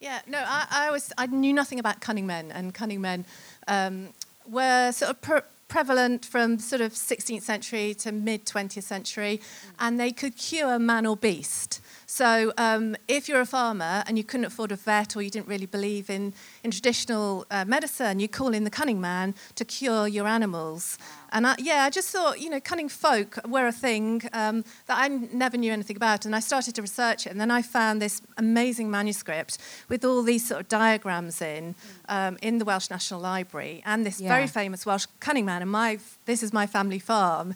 Yeah, 0.00 0.20
no, 0.28 0.38
I, 0.38 0.66
I 0.70 0.90
was 0.92 1.12
I 1.18 1.26
knew 1.26 1.52
nothing 1.52 1.80
about 1.80 2.00
cunning 2.00 2.26
men, 2.26 2.52
and 2.52 2.72
cunning 2.72 3.00
men 3.00 3.24
um, 3.66 4.10
were 4.48 4.92
sort 4.92 5.10
of 5.10 5.20
pre- 5.20 5.40
prevalent 5.66 6.24
from 6.24 6.60
sort 6.60 6.80
of 6.80 6.92
16th 6.92 7.42
century 7.42 7.94
to 7.94 8.12
mid 8.12 8.46
20th 8.46 8.84
century, 8.84 9.40
and 9.80 9.98
they 9.98 10.12
could 10.12 10.36
cure 10.36 10.78
man 10.78 11.04
or 11.06 11.16
beast. 11.16 11.80
So 12.10 12.54
um, 12.56 12.96
if 13.06 13.28
you're 13.28 13.42
a 13.42 13.46
farmer 13.46 14.02
and 14.06 14.16
you 14.16 14.24
couldn't 14.24 14.46
afford 14.46 14.72
a 14.72 14.76
vet 14.76 15.14
or 15.14 15.20
you 15.20 15.28
didn't 15.28 15.46
really 15.46 15.66
believe 15.66 16.08
in, 16.08 16.32
in 16.68 16.72
traditional 16.72 17.46
uh, 17.50 17.64
medicine, 17.64 18.20
you 18.20 18.28
call 18.28 18.52
in 18.52 18.64
the 18.64 18.70
cunning 18.70 19.00
man 19.00 19.34
to 19.54 19.64
cure 19.64 20.06
your 20.06 20.26
animals. 20.26 20.98
And 21.32 21.46
I, 21.46 21.54
yeah, 21.58 21.84
I 21.84 21.90
just 21.90 22.10
thought, 22.10 22.40
you 22.40 22.48
know, 22.50 22.60
cunning 22.60 22.88
folk 22.90 23.38
were 23.46 23.66
a 23.66 23.72
thing 23.72 24.22
um, 24.32 24.64
that 24.86 24.98
I 24.98 25.08
never 25.08 25.56
knew 25.56 25.72
anything 25.72 25.96
about. 25.96 26.24
And 26.26 26.34
I 26.36 26.40
started 26.40 26.74
to 26.76 26.82
research 26.82 27.26
it. 27.26 27.30
And 27.30 27.40
then 27.40 27.50
I 27.50 27.60
found 27.62 28.00
this 28.02 28.20
amazing 28.36 28.90
manuscript 28.90 29.58
with 29.88 30.04
all 30.04 30.22
these 30.22 30.46
sort 30.46 30.60
of 30.62 30.68
diagrams 30.68 31.40
in, 31.42 31.74
um, 32.08 32.38
in 32.42 32.58
the 32.58 32.64
Welsh 32.64 32.88
National 32.90 33.20
Library. 33.20 33.82
And 33.84 34.04
this 34.06 34.20
Yeah. 34.20 34.28
very 34.28 34.46
famous 34.46 34.84
Welsh 34.86 35.06
cunning 35.20 35.44
man. 35.46 35.60
And 35.62 35.70
my, 35.70 35.98
this 36.26 36.42
is 36.42 36.52
my 36.52 36.66
family 36.66 36.98
farm. 36.98 37.54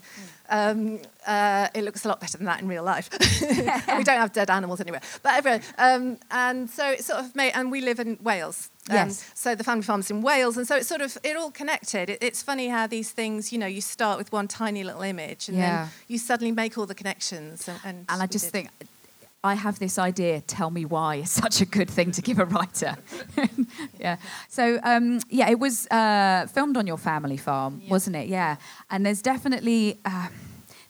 Um, 0.49 0.99
uh, 1.25 1.67
it 1.73 1.83
looks 1.83 2.05
a 2.05 2.07
lot 2.07 2.19
better 2.19 2.37
than 2.37 2.45
that 2.45 2.61
in 2.61 2.67
real 2.67 2.83
life. 2.83 3.09
we 3.41 4.03
don't 4.03 4.19
have 4.23 4.33
dead 4.33 4.49
animals 4.51 4.81
anywhere. 4.81 5.01
But 5.23 5.33
anyway, 5.45 5.61
um, 5.79 6.17
and 6.29 6.69
so 6.69 6.91
it 6.91 7.03
sort 7.03 7.19
of 7.21 7.35
made, 7.35 7.53
and 7.55 7.71
we 7.71 7.81
live 7.81 7.99
in 7.99 8.17
Wales. 8.21 8.69
Um, 8.89 8.95
Yes. 8.95 9.31
So 9.33 9.55
the 9.55 9.63
family 9.63 9.83
farm's 9.83 10.11
in 10.11 10.21
Wales, 10.21 10.57
and 10.57 10.67
so 10.67 10.75
it's 10.75 10.87
sort 10.87 11.01
of 11.01 11.17
it 11.23 11.37
all 11.37 11.51
connected. 11.51 12.09
It, 12.09 12.17
it's 12.21 12.43
funny 12.43 12.67
how 12.67 12.85
these 12.87 13.11
things, 13.11 13.51
you 13.53 13.57
know, 13.57 13.65
you 13.67 13.81
start 13.81 14.17
with 14.17 14.31
one 14.33 14.47
tiny 14.47 14.83
little 14.83 15.01
image, 15.03 15.47
and 15.49 15.57
Yeah. 15.57 15.83
then 15.85 15.91
you 16.07 16.17
suddenly 16.17 16.51
make 16.51 16.77
all 16.77 16.85
the 16.85 16.95
connections. 16.95 17.67
And, 17.69 17.79
and, 17.85 18.05
And 18.09 18.21
I 18.21 18.27
just 18.27 18.49
think 18.51 18.69
I 19.45 19.55
have 19.55 19.77
this 19.79 19.97
idea. 19.97 20.41
Tell 20.41 20.69
me 20.69 20.85
why. 20.85 21.15
It's 21.15 21.31
such 21.31 21.61
a 21.61 21.65
good 21.65 21.89
thing 21.89 22.11
to 22.11 22.21
give 22.21 22.39
a 22.39 22.45
writer. 22.45 22.95
yeah. 23.99 24.17
So 24.49 24.79
um, 24.83 25.19
yeah, 25.29 25.49
it 25.49 25.59
was 25.59 25.87
uh, 25.91 26.47
filmed 26.53 26.77
on 26.77 26.85
your 26.87 26.97
family 26.97 27.37
farm, 27.37 27.79
Yeah. 27.83 27.89
wasn't 27.91 28.15
it? 28.17 28.27
Yeah. 28.27 28.55
And 28.89 29.05
there's 29.05 29.21
definitely. 29.21 29.99
Uh, 30.05 30.27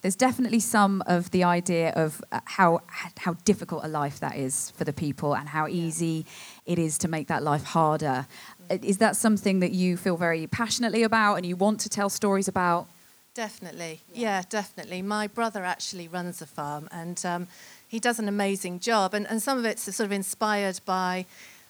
there's 0.01 0.17
definitely 0.17 0.59
some 0.59 1.01
of 1.07 1.31
the 1.31 1.45
idea 1.45 1.93
of 1.95 2.21
uh, 2.31 2.41
how 2.43 2.81
how 3.19 3.35
difficult 3.45 3.85
a 3.85 3.87
life 3.87 4.19
that 4.19 4.35
is 4.35 4.71
for 4.71 4.83
the 4.83 4.91
people 4.91 5.33
and 5.33 5.47
how 5.47 5.65
easy 5.67 6.25
it 6.65 6.79
is 6.79 6.97
to 6.99 7.07
make 7.07 7.27
that 7.27 7.43
life 7.43 7.63
harder. 7.63 8.27
Uh, 8.69 8.77
Is 8.81 8.97
that 8.99 9.15
something 9.15 9.59
that 9.59 9.71
you 9.71 9.97
feel 9.97 10.17
very 10.17 10.47
passionately 10.47 11.03
about 11.03 11.35
and 11.35 11.45
you 11.45 11.55
want 11.55 11.79
to 11.81 11.89
tell 11.89 12.09
stories 12.09 12.47
about? 12.47 12.87
Definitely. 13.35 14.01
Yeah. 14.13 14.43
definitely. 14.49 15.01
My 15.01 15.27
brother 15.27 15.63
actually 15.65 16.07
runs 16.07 16.41
a 16.41 16.45
farm 16.45 16.87
and 16.91 17.23
um, 17.25 17.47
he 17.87 17.99
does 17.99 18.19
an 18.19 18.27
amazing 18.27 18.79
job. 18.79 19.13
And, 19.13 19.27
and 19.29 19.41
some 19.41 19.57
of 19.57 19.65
it's 19.65 19.83
sort 19.83 20.05
of 20.05 20.11
inspired 20.11 20.79
by 20.85 21.25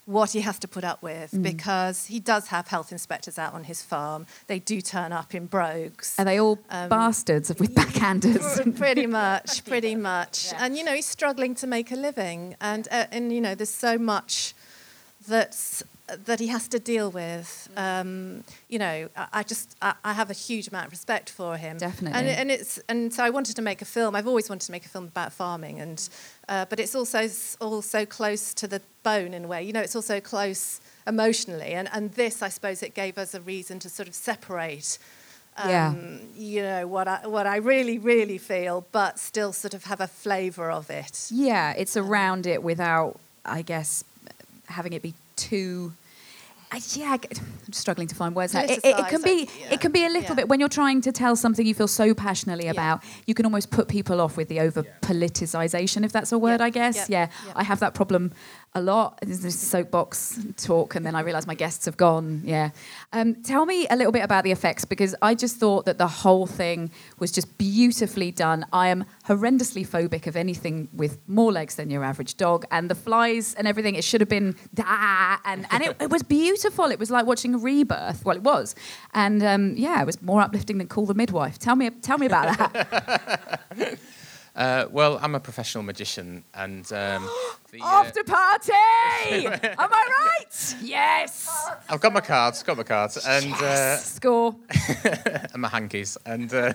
what 0.06 0.32
he 0.32 0.42
has 0.42 0.60
to 0.60 0.68
put 0.68 0.84
up 0.84 1.02
with 1.02 1.42
because 1.42 2.08
he 2.08 2.20
does 2.20 2.48
have 2.48 2.68
health 2.68 2.92
inspectors 2.92 3.40
out 3.40 3.54
on 3.54 3.64
his 3.64 3.82
farm. 3.82 4.26
They 4.48 4.60
do 4.60 4.82
turn 4.82 5.14
up 5.14 5.34
in 5.34 5.46
brogues. 5.46 6.16
Are 6.20 6.26
they 6.26 6.38
all 6.42 6.60
Um, 6.70 6.90
bastards 6.90 7.48
with 7.58 7.74
backhanders? 7.80 8.76
Pretty 8.78 9.08
much, 9.08 9.64
pretty 9.72 9.96
much. 9.96 10.52
And 10.58 10.76
you 10.78 10.84
know, 10.84 10.92
he's 10.94 11.06
struggling 11.08 11.56
to 11.56 11.68
make 11.68 11.90
a 11.90 11.96
living, 11.96 12.58
and 12.60 12.86
uh, 12.92 13.06
and 13.14 13.32
you 13.32 13.40
know, 13.40 13.56
there's 13.56 13.70
so 13.70 13.98
much 13.98 14.54
that's 15.28 15.84
that 16.28 16.40
he 16.40 16.48
has 16.48 16.68
to 16.68 16.80
deal 16.80 17.10
with. 17.10 17.70
Um, 17.78 18.44
you 18.68 18.78
know, 18.78 19.10
I, 19.16 19.28
I 19.34 19.44
just 19.44 19.76
I, 19.82 19.94
I 20.04 20.14
have 20.14 20.30
a 20.30 20.34
huge 20.34 20.68
amount 20.68 20.88
of 20.88 20.92
respect 20.92 21.30
for 21.30 21.58
him. 21.58 21.78
Definitely. 21.78 22.20
And 22.20 22.28
and 22.30 22.52
it's 22.52 22.78
and 22.90 23.14
so 23.14 23.24
I 23.24 23.30
wanted 23.30 23.56
to 23.56 23.62
make 23.62 23.82
a 23.82 23.86
film. 23.86 24.16
I've 24.16 24.28
always 24.28 24.50
wanted 24.50 24.66
to 24.66 24.72
make 24.72 24.86
a 24.86 24.90
film 24.90 25.06
about 25.06 25.32
farming, 25.34 25.80
and 25.80 26.10
uh, 26.50 26.66
but 26.70 26.80
it's 26.80 26.96
also 26.96 27.28
also 27.62 28.06
close 28.06 28.54
to 28.56 28.68
the 28.68 28.82
bone 29.04 29.34
in 29.34 29.46
a 29.46 29.48
way. 29.48 29.64
You 29.64 29.74
know, 29.74 29.82
it's 29.82 29.96
also 29.96 30.20
close 30.20 30.82
emotionally, 31.08 31.74
and 31.74 31.90
and 31.94 32.12
this 32.14 32.42
I 32.42 32.50
suppose 32.50 32.84
it 32.84 32.94
gave 32.94 33.18
us 33.18 33.34
a 33.34 33.42
reason 33.42 33.80
to 33.80 33.90
sort 33.90 34.08
of 34.08 34.16
separate 34.16 34.98
Yeah. 35.58 35.90
um, 35.90 36.20
you 36.36 36.62
know 36.64 36.88
what 36.88 37.08
I 37.08 37.28
what 37.28 37.46
I 37.46 37.58
really 37.58 37.98
really 37.98 38.38
feel, 38.40 38.86
but 38.92 39.20
still 39.20 39.54
sort 39.54 39.74
of 39.74 39.84
have 39.86 40.02
a 40.02 40.08
flavour 40.08 40.70
of 40.72 40.90
it. 40.90 41.30
Yeah, 41.32 41.74
it's 41.78 41.96
around 41.96 42.46
it 42.48 42.62
without, 42.64 43.20
I 43.46 43.62
guess, 43.62 44.04
having 44.74 44.94
it 44.94 45.02
be 45.02 45.14
too. 45.36 45.94
I, 46.72 46.82
yeah, 46.94 47.16
I'm 47.16 47.74
struggling 47.74 48.08
to 48.08 48.16
find 48.16 48.36
words. 48.36 48.56
now. 48.56 48.64
It, 48.64 48.72
it, 48.72 48.80
it 48.84 49.08
can 49.08 49.22
be, 49.22 49.48
yeah, 49.60 49.74
it 49.74 49.80
can 49.80 49.92
be 49.92 50.06
a 50.06 50.10
little 50.10 50.30
yeah. 50.30 50.34
bit 50.34 50.50
when 50.50 50.60
you're 50.60 50.68
trying 50.70 51.02
to 51.02 51.12
tell 51.12 51.36
something 51.36 51.68
you 51.68 51.76
feel 51.76 51.88
so 51.88 52.16
passionately 52.16 52.68
about. 52.68 53.04
You 53.28 53.36
can 53.36 53.46
almost 53.46 53.70
put 53.70 53.88
people 53.88 54.20
off 54.20 54.38
with 54.38 54.50
the 54.50 54.60
over 54.60 54.82
politicization, 55.02 56.04
if 56.04 56.12
that's 56.12 56.32
a 56.32 56.40
word. 56.40 56.62
Yeah, 56.62 56.66
I 56.66 56.70
guess. 56.72 56.96
yeah, 56.96 57.06
Yeah, 57.10 57.28
yeah. 57.46 57.54
I 57.56 57.64
have 57.64 57.80
that 57.82 57.94
problem 57.94 58.32
a 58.76 58.82
lot. 58.82 59.20
This 59.22 59.60
soapbox 59.60 60.40
talk, 60.58 60.96
and 60.96 61.06
then 61.06 61.16
I 61.16 61.22
realise 61.22 61.46
my 61.46 61.54
guests 61.54 61.86
have 61.86 61.98
gone. 61.98 62.42
Yeah, 62.44 62.72
um, 63.12 63.36
tell 63.44 63.66
me 63.66 63.88
a 63.90 63.96
little 63.96 64.12
bit 64.12 64.24
about 64.24 64.44
the 64.44 64.52
effects 64.52 64.86
because 64.86 65.16
I 65.22 65.36
just 65.36 65.58
thought 65.58 65.86
that 65.86 65.98
the 65.98 66.08
whole 66.08 66.48
thing 66.48 66.92
was 67.20 67.32
just 67.32 67.58
beautifully 67.58 68.32
done. 68.32 68.66
I 68.74 68.88
am 68.88 69.06
horrendously 69.28 69.88
phobic 69.88 70.28
of 70.28 70.36
anything 70.36 70.90
with 70.94 71.20
more 71.28 71.52
legs 71.52 71.76
than 71.76 71.90
your 71.90 72.04
average 72.04 72.36
dog, 72.36 72.66
and 72.72 72.90
the 72.90 72.96
flies 72.96 73.54
and 73.54 73.68
everything. 73.68 73.96
It 73.96 74.04
should 74.04 74.22
have 74.22 74.30
been 74.30 74.56
da, 74.74 75.38
and 75.46 75.68
and 75.70 75.84
it, 75.84 75.96
it 76.02 76.10
was 76.10 76.24
beautiful. 76.24 76.86
It 76.86 77.00
was 77.00 77.12
like 77.12 77.26
watching 77.26 77.56
a 77.56 77.58
rebirth. 77.58 78.26
Well, 78.26 78.36
it 78.36 78.44
was, 78.44 78.76
and 79.14 79.44
um, 79.44 79.76
yeah, 79.78 80.02
it 80.02 80.06
was 80.06 80.22
more 80.22 80.42
uplifting 80.42 80.80
than 80.80 80.88
Call 80.88 81.06
the 81.06 81.14
Midwife. 81.14 81.60
Tell 81.60 81.76
me, 81.76 81.90
tell 81.90 82.18
me 82.18 82.26
about 82.26 82.58
that. 82.58 84.00
Uh, 84.56 84.86
well, 84.92 85.20
I'm 85.22 85.34
a 85.34 85.40
professional 85.40 85.84
magician, 85.84 86.44
and 86.54 86.86
um, 86.94 87.28
the, 87.72 87.82
uh, 87.82 87.86
After 87.86 88.24
party, 88.24 88.72
am 89.34 89.58
I 89.80 90.36
right? 90.38 90.76
Yes. 90.82 91.50
I've 91.90 92.00
got 92.00 92.14
my 92.14 92.22
cards, 92.22 92.62
got 92.62 92.78
my 92.78 92.84
cards, 92.84 93.18
and 93.26 93.52
uh, 93.54 93.98
Score. 93.98 94.56
and 95.54 95.56
my 95.62 95.70
hankies, 95.70 96.18
and 96.28 96.54
uh, 96.54 96.74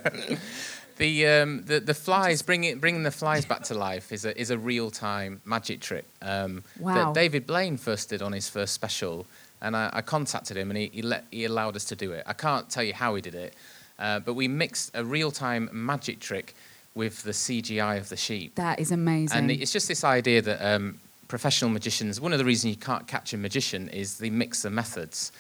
the, 0.97 1.27
um, 1.29 1.63
the 1.67 1.79
the 1.79 1.95
flies 1.95 2.43
bringing 2.43 2.81
bringing 2.81 3.05
the 3.05 3.13
flies 3.13 3.45
back 3.45 3.63
to 3.65 3.75
life 3.75 4.11
is 4.11 4.25
a 4.25 4.37
is 4.37 4.51
a 4.51 4.59
real 4.59 4.91
time 4.91 5.41
magic 5.45 5.81
trick 5.81 6.05
um, 6.21 6.65
Wow. 6.81 6.95
that 6.95 7.15
David 7.15 7.47
Blaine 7.47 7.77
first 7.77 8.09
did 8.11 8.23
on 8.23 8.33
his 8.33 8.49
first 8.49 8.75
special, 8.75 9.25
and 9.63 9.77
I, 9.77 9.91
I 9.93 10.03
contacted 10.03 10.57
him 10.57 10.71
and 10.73 10.79
he 10.79 10.91
he, 10.93 11.03
let, 11.03 11.27
he 11.31 11.45
allowed 11.45 11.77
us 11.77 11.85
to 11.87 11.95
do 11.97 12.11
it. 12.11 12.25
I 12.27 12.33
can't 12.33 12.69
tell 12.69 12.83
you 12.83 12.95
how 12.95 13.15
he 13.15 13.23
did 13.23 13.37
it, 13.37 13.55
uh, 14.01 14.19
but 14.19 14.35
we 14.35 14.49
mixed 14.49 14.91
a 14.95 15.05
real 15.05 15.31
time 15.31 15.71
magic 15.73 16.19
trick 16.19 16.57
with 16.99 17.23
the 17.23 17.31
CGI 17.31 17.97
of 17.97 18.09
the 18.09 18.17
sheep. 18.17 18.57
That 18.57 18.81
is 18.81 18.91
amazing. 18.91 19.39
And 19.39 19.51
it's 19.53 19.73
just 19.73 19.87
this 19.87 20.03
idea 20.03 20.43
that 20.43 20.61
um, 20.61 20.99
professional 21.29 21.71
magicians, 21.71 22.21
one 22.21 22.33
of 22.33 22.41
the 22.41 22.45
reasons 22.45 22.75
you 22.75 22.81
can't 22.81 23.07
catch 23.07 23.33
a 23.33 23.39
magician 23.39 23.89
is 23.89 24.19
they 24.19 24.31
mix 24.31 24.63
the 24.63 24.71
methods. 24.71 25.31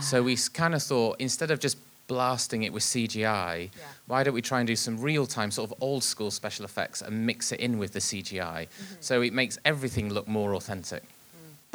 So 0.00 0.22
we 0.22 0.36
kind 0.52 0.74
of 0.74 0.82
thought 0.82 1.16
instead 1.18 1.50
of 1.50 1.58
just 1.58 1.78
blasting 2.06 2.64
it 2.64 2.72
with 2.72 2.82
CGI, 2.82 3.70
why 4.06 4.24
don't 4.24 4.34
we 4.34 4.42
try 4.42 4.58
and 4.60 4.66
do 4.66 4.76
some 4.76 5.00
real 5.00 5.26
time, 5.26 5.50
sort 5.50 5.70
of 5.70 5.76
old 5.80 6.04
school 6.04 6.30
special 6.30 6.64
effects 6.66 7.00
and 7.00 7.24
mix 7.24 7.50
it 7.50 7.60
in 7.60 7.78
with 7.78 7.92
the 7.94 8.00
CGI? 8.00 8.66
So 9.00 9.22
it 9.22 9.32
makes 9.32 9.58
everything 9.64 10.12
look 10.12 10.28
more 10.28 10.54
authentic. 10.54 11.02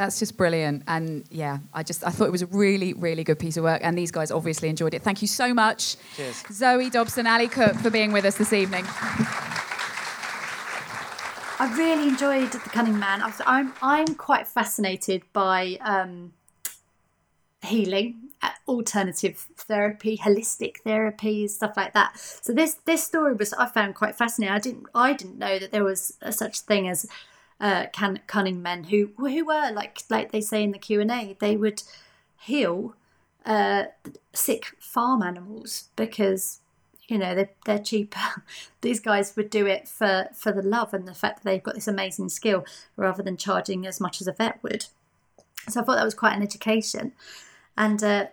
That's 0.02 0.18
just 0.18 0.36
brilliant. 0.36 0.82
And 0.88 1.26
yeah, 1.30 1.60
I 1.76 1.84
just 1.84 2.04
I 2.04 2.10
thought 2.10 2.26
it 2.26 2.32
was 2.32 2.42
a 2.42 2.48
really, 2.48 2.94
really 2.94 3.24
good 3.24 3.38
piece 3.38 3.56
of 3.56 3.64
work. 3.64 3.82
And 3.84 3.96
these 3.96 4.10
guys 4.10 4.32
obviously 4.32 4.68
enjoyed 4.68 4.96
it. 4.96 5.04
Thank 5.04 5.22
you 5.22 5.28
so 5.28 5.54
much. 5.54 5.96
Cheers. 6.16 6.44
Zoe 6.52 6.90
Dobson, 6.90 7.28
Ali 7.28 7.48
Cook 7.48 7.76
for 7.76 7.92
being 7.92 8.12
with 8.12 8.26
us 8.26 8.36
this 8.36 8.52
evening. 8.52 8.84
I 11.60 11.72
really 11.78 12.08
enjoyed 12.08 12.52
The 12.52 12.58
Cunning 12.58 12.98
Man. 12.98 13.22
I 13.22 13.28
was- 13.28 13.42
I'm 13.46 13.74
I'm 13.84 14.16
quite 14.16 14.48
fascinated 14.48 15.22
by 15.34 15.78
um, 15.82 16.34
healing, 17.64 18.30
uh, 18.42 18.50
alternative 18.68 19.46
therapy, 19.56 20.18
holistic 20.18 20.78
therapy, 20.84 21.48
stuff 21.48 21.74
like 21.78 21.94
that. 21.94 22.18
So 22.18 22.54
this 22.54 22.74
this 22.86 23.04
story 23.04 23.36
was 23.36 23.54
I 23.54 23.68
found 23.68 23.94
quite 23.94 24.16
fascinating. 24.16 24.56
I 24.56 24.60
didn't 24.60 24.86
I 24.96 25.14
didn't 25.14 25.38
know 25.38 25.60
that 25.60 25.72
there 25.72 25.84
was 25.84 26.18
a 26.24 26.32
such 26.32 26.62
thing 26.62 26.88
as 26.88 27.06
uh, 27.62 27.86
can, 27.94 28.20
cunning 28.26 28.62
men 28.62 28.86
who 28.86 29.12
who 29.18 29.46
were 29.46 29.72
like 29.72 30.02
like 30.10 30.32
they 30.32 30.42
say 30.42 30.64
in 30.64 30.72
the 30.72 30.80
Q 30.80 31.00
and 31.00 31.12
A. 31.12 31.38
They 31.40 31.56
would 31.56 31.84
heal 32.42 32.96
uh, 33.46 33.86
sick 34.34 34.76
farm 34.80 35.22
animals 35.22 35.90
because 35.96 36.60
you 37.08 37.20
know 37.20 37.36
they're, 37.36 37.52
they're 37.66 37.80
cheaper 37.80 38.44
these 38.82 39.00
guys 39.00 39.36
would 39.36 39.50
do 39.50 39.68
it 39.68 39.88
for 39.88 40.28
for 40.34 40.52
the 40.52 40.64
love 40.64 40.94
and 40.94 41.08
the 41.08 41.14
fact 41.14 41.44
that 41.44 41.50
they've 41.50 41.64
got 41.64 41.76
this 41.76 41.88
amazing 41.88 42.30
skill 42.30 42.66
rather 42.96 43.22
than 43.22 43.38
charging 43.38 43.86
as 43.86 44.02
much 44.02 44.20
as 44.22 44.28
a 44.28 44.34
vet 44.34 44.62
would. 44.64 44.86
So 45.70 45.82
i 45.82 45.84
thought 45.84 45.96
that 45.96 46.04
was 46.04 46.16
quite 46.16 46.36
an 46.36 46.44
education. 46.44 47.14
And 47.78 48.04
uh, 48.04 48.26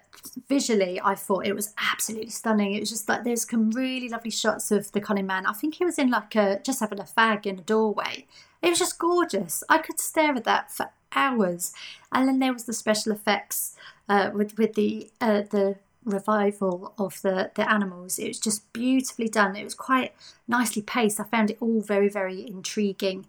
visually 0.48 1.00
i 1.04 1.14
thought 1.14 1.46
it 1.46 1.54
was 1.54 1.74
absolutely 1.92 2.30
stunning. 2.30 2.72
It 2.72 2.80
was 2.80 2.90
just 2.90 3.10
like 3.10 3.24
there's 3.24 3.48
some 3.48 3.70
really 3.72 4.08
lovely 4.08 4.30
shots 4.30 4.70
of 4.70 4.90
the 4.92 5.02
cunning 5.02 5.26
man. 5.26 5.44
I 5.44 5.52
think 5.52 5.74
he 5.74 5.84
was 5.84 5.98
in 5.98 6.10
like 6.10 6.34
a 6.34 6.60
just 6.64 6.80
having 6.80 6.98
a 6.98 7.04
fag 7.04 7.44
in 7.44 7.58
a 7.58 7.62
doorway 7.62 8.26
it 8.62 8.70
was 8.70 8.78
just 8.78 8.98
gorgeous 8.98 9.62
i 9.68 9.78
could 9.78 10.00
stare 10.00 10.34
at 10.34 10.44
that 10.44 10.70
for 10.70 10.90
hours 11.14 11.72
and 12.12 12.28
then 12.28 12.38
there 12.38 12.52
was 12.52 12.64
the 12.64 12.72
special 12.72 13.12
effects 13.12 13.76
uh, 14.08 14.30
with 14.32 14.56
with 14.58 14.74
the 14.74 15.10
uh, 15.20 15.42
the 15.50 15.76
revival 16.04 16.94
of 16.98 17.20
the 17.22 17.50
the 17.54 17.70
animals. 17.70 18.18
It 18.18 18.28
was 18.28 18.40
just 18.40 18.72
beautifully 18.72 19.28
done. 19.28 19.56
It 19.56 19.64
was 19.64 19.74
quite 19.74 20.14
nicely 20.46 20.82
paced. 20.82 21.20
I 21.20 21.24
found 21.24 21.50
it 21.50 21.58
all 21.60 21.80
very 21.80 22.08
very 22.08 22.46
intriguing. 22.46 23.26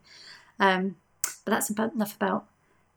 Um, 0.59 0.95
but 1.45 1.51
that's 1.51 1.69
about 1.69 1.93
enough 1.93 2.15
about 2.15 2.45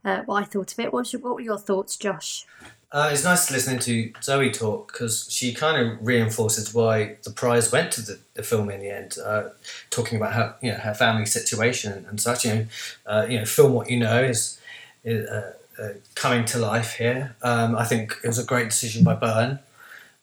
uh, 0.05 0.23
what 0.23 0.43
I 0.43 0.47
thought 0.47 0.73
of 0.73 0.79
it. 0.79 0.93
What, 0.93 1.13
your, 1.13 1.23
what 1.23 1.35
were 1.35 1.41
your 1.41 1.59
thoughts, 1.59 1.97
Josh? 1.97 2.47
Uh, 2.91 3.09
it's 3.11 3.25
nice 3.25 3.51
listening 3.51 3.79
to 3.79 4.13
Zoe 4.23 4.51
talk 4.51 4.93
because 4.93 5.27
she 5.31 5.55
kind 5.55 5.81
of 5.81 6.07
reinforces 6.07 6.75
why 6.75 7.17
the 7.23 7.31
prize 7.31 7.73
went 7.73 7.91
to 7.93 8.03
the, 8.03 8.19
the 8.35 8.43
film 8.43 8.69
in 8.69 8.81
the 8.81 8.91
end. 8.91 9.17
Uh, 9.25 9.49
talking 9.89 10.19
about 10.19 10.35
her, 10.35 10.55
you 10.61 10.73
know, 10.73 10.79
her 10.79 10.93
family 10.93 11.25
situation 11.25 12.05
and 12.09 12.21
such. 12.21 12.45
You 12.45 12.55
know, 12.55 12.67
uh, 13.07 13.27
you 13.29 13.39
know, 13.39 13.47
film 13.47 13.73
what 13.73 13.89
you 13.89 13.99
know 13.99 14.23
is, 14.23 14.61
is 15.05 15.27
uh, 15.27 15.55
uh, 15.79 15.89
coming 16.15 16.45
to 16.45 16.59
life 16.59 16.97
here. 16.97 17.35
Um, 17.43 17.75
I 17.77 17.85
think 17.85 18.19
it 18.23 18.29
was 18.29 18.39
a 18.39 18.45
great 18.45 18.69
decision 18.69 19.05
by 19.05 19.15
Byrne 19.15 19.59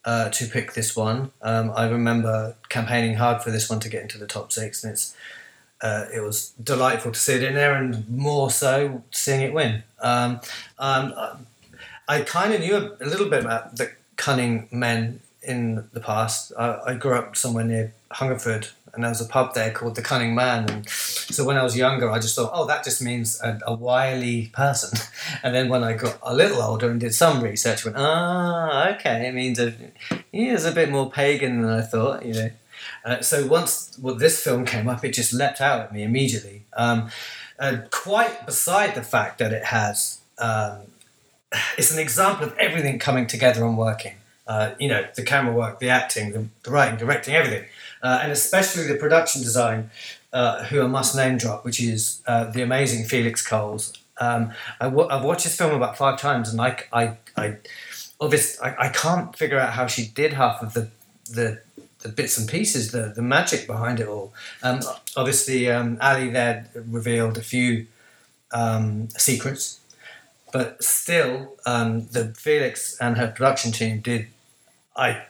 uh, 0.06 0.30
to 0.30 0.46
pick 0.46 0.74
this 0.74 0.96
one. 0.96 1.32
Um, 1.42 1.72
I 1.76 1.90
remember 1.90 2.56
campaigning 2.70 3.16
hard 3.16 3.42
for 3.42 3.50
this 3.50 3.68
one 3.68 3.80
to 3.80 3.90
get 3.90 4.04
into 4.04 4.20
the 4.20 4.28
top 4.28 4.52
six, 4.52 4.84
and 4.84 4.94
it's 4.94 5.16
uh, 5.82 6.06
it 6.14 6.22
was 6.22 6.50
delightful 6.62 7.12
to 7.12 7.20
see 7.20 7.34
it 7.34 7.44
in 7.44 7.54
there, 7.54 7.74
and 7.74 8.08
more 8.10 8.52
so 8.52 9.04
seeing 9.12 9.42
it 9.42 9.54
win. 9.54 9.84
Um, 10.02 10.42
um, 10.78 11.14
I 12.08 12.22
kind 12.22 12.54
of 12.54 12.62
knew 12.62 12.76
a, 12.76 13.06
a 13.06 13.08
little 13.08 13.30
bit 13.30 13.46
about 13.46 13.78
the 13.78 13.92
cunning 14.16 14.68
men 14.72 15.22
in 15.42 15.88
the 15.94 16.00
past. 16.00 16.52
I, 16.58 16.80
I 16.88 16.94
grew 16.96 17.16
up 17.16 17.38
somewhere 17.38 17.64
near 17.64 17.94
Hungerford, 18.12 18.70
and 18.94 19.04
there 19.04 19.12
was 19.12 19.22
a 19.22 19.26
pub 19.26 19.54
there 19.54 19.72
called 19.72 19.96
the 19.96 20.02
Cunning 20.02 20.36
Man. 20.36 20.70
And 20.70 20.90
so 20.90 21.46
when 21.46 21.58
I 21.58 21.64
was 21.64 21.78
younger, 21.78 22.10
I 22.10 22.20
just 22.20 22.36
thought, 22.36 22.52
oh, 22.54 22.66
that 22.66 22.84
just 22.84 23.02
means 23.02 23.40
a, 23.42 23.60
a 23.66 23.74
wily 23.74 24.48
person. 24.54 25.00
And 25.44 25.54
then 25.54 25.70
when 25.70 25.84
I 25.84 25.94
got 25.94 26.18
a 26.24 26.34
little 26.34 26.62
older 26.62 26.90
and 26.90 27.00
did 27.00 27.14
some 27.14 27.42
research, 27.42 27.86
I 27.86 27.90
went, 27.90 27.98
ah, 28.00 28.90
okay, 28.96 29.28
it 29.28 29.34
means 29.34 29.60
a, 29.60 29.74
he 30.32 30.48
is 30.48 30.66
a 30.66 30.72
bit 30.72 30.90
more 30.90 31.10
pagan 31.10 31.62
than 31.62 31.72
I 31.72 31.82
thought, 31.82 32.26
you 32.26 32.34
know. 32.34 32.50
Uh, 33.06 33.22
so 33.22 33.46
once 33.48 33.98
well, 34.02 34.16
this 34.16 34.44
film 34.44 34.66
came 34.66 34.88
up, 34.88 35.04
it 35.04 35.14
just 35.14 35.34
leapt 35.34 35.62
out 35.62 35.82
at 35.82 35.94
me 35.94 36.04
immediately. 36.04 36.64
Um, 36.74 37.10
uh, 37.60 37.78
quite 37.92 38.46
beside 38.46 38.96
the 38.96 39.04
fact 39.04 39.40
that 39.40 39.52
it 39.52 39.66
has. 39.66 40.22
Um, 40.38 40.80
it's 41.78 41.92
an 41.92 42.00
example 42.00 42.48
of 42.48 42.58
everything 42.58 43.00
coming 43.00 43.28
together 43.28 43.66
and 43.66 43.78
working. 43.78 44.16
Uh, 44.48 44.74
you 44.80 44.88
know, 44.88 45.06
the 45.16 45.24
camera 45.24 45.54
work, 45.54 45.80
the 45.80 45.90
acting, 45.90 46.32
the, 46.32 46.46
the 46.64 46.72
writing, 46.72 46.98
directing, 46.98 47.36
everything, 47.36 47.66
uh, 48.02 48.20
and 48.24 48.32
especially 48.32 48.84
the 48.86 48.96
production 48.96 49.42
design. 49.42 49.92
Uh, 50.32 50.64
who 50.66 50.84
I 50.84 50.86
must 50.86 51.16
name 51.16 51.40
drop, 51.40 51.66
which 51.66 51.82
is 51.82 52.22
the 52.28 52.62
amazing 52.62 53.06
Felix 53.06 53.42
Coles. 53.42 53.94
Um, 54.20 54.52
I 54.80 54.86
w- 54.86 55.08
I've 55.10 55.24
watched 55.24 55.46
this 55.46 55.58
film 55.58 55.74
about 55.74 55.98
five 55.98 56.20
times, 56.20 56.52
and 56.52 56.60
I, 56.60 56.78
I, 56.92 57.18
I, 57.38 57.58
obviously, 58.20 58.68
I, 58.68 58.88
I 58.88 58.90
can't 58.90 59.36
figure 59.36 59.58
out 59.58 59.74
how 59.74 59.88
she 59.88 60.08
did 60.08 60.34
half 60.34 60.62
of 60.62 60.74
the, 60.74 60.90
the, 61.32 61.62
the 62.02 62.10
bits 62.10 62.38
and 62.38 62.48
pieces, 62.48 62.92
the, 62.92 63.14
the 63.16 63.22
magic 63.22 63.68
behind 63.68 64.00
it 64.00 64.08
all. 64.08 64.34
Um, 64.64 64.80
obviously, 65.16 65.70
um, 65.70 65.98
Ali 66.02 66.30
there 66.30 66.70
revealed 66.74 67.38
a 67.38 67.42
few 67.42 67.88
um, 68.52 69.10
secrets, 69.10 69.80
but 70.52 70.84
still, 70.84 71.56
um, 71.66 72.08
the 72.08 72.34
Felix 72.38 72.98
and 73.00 73.18
her 73.18 73.28
production 73.28 73.72
team 73.72 74.00
did. 74.00 74.28
I 74.96 75.24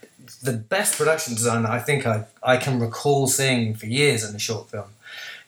the 0.43 0.53
best 0.53 0.97
production 0.97 1.33
design 1.33 1.63
that 1.63 1.71
I 1.71 1.79
think 1.79 2.05
I, 2.05 2.25
I 2.43 2.57
can 2.57 2.79
recall 2.79 3.27
seeing 3.27 3.73
for 3.73 3.87
years 3.87 4.27
in 4.27 4.35
a 4.35 4.39
short 4.39 4.69
film. 4.69 4.89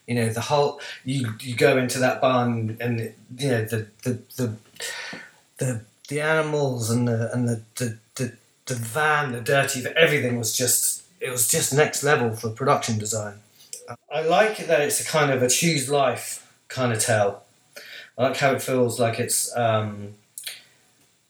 You 0.08 0.16
know, 0.16 0.30
the 0.30 0.42
whole 0.42 0.82
you 1.06 1.34
you 1.40 1.56
go 1.56 1.78
into 1.78 2.00
that 2.00 2.20
barn 2.20 2.78
and 2.80 3.14
you 3.38 3.50
know 3.50 3.66
the 3.66 3.88
the 4.04 4.20
the 4.36 4.56
the, 5.62 5.82
the 6.10 6.22
animals 6.22 6.90
and 6.90 7.08
the 7.08 7.32
and 7.34 7.48
the, 7.48 7.62
the, 7.76 7.98
the, 8.16 8.34
the 8.66 8.76
van, 8.76 9.32
the 9.32 9.42
dirty, 9.42 9.86
everything 9.96 10.38
was 10.38 10.58
just 10.58 11.01
it 11.22 11.32
was 11.32 11.48
just 11.48 11.74
next 11.74 12.04
level 12.04 12.36
for 12.36 12.50
production 12.50 12.98
design. 12.98 13.36
I 14.14 14.22
like 14.22 14.58
that 14.68 14.82
it's 14.82 15.00
a 15.00 15.06
kind 15.06 15.32
of 15.32 15.42
a 15.42 15.50
choose 15.50 15.90
life 15.90 16.52
kind 16.68 16.92
of 16.92 17.00
tale. 17.00 17.44
I 18.18 18.24
like 18.24 18.38
how 18.38 18.54
it 18.54 18.62
feels 18.62 19.00
like 19.00 19.20
it's 19.20 19.56
um, 19.56 20.16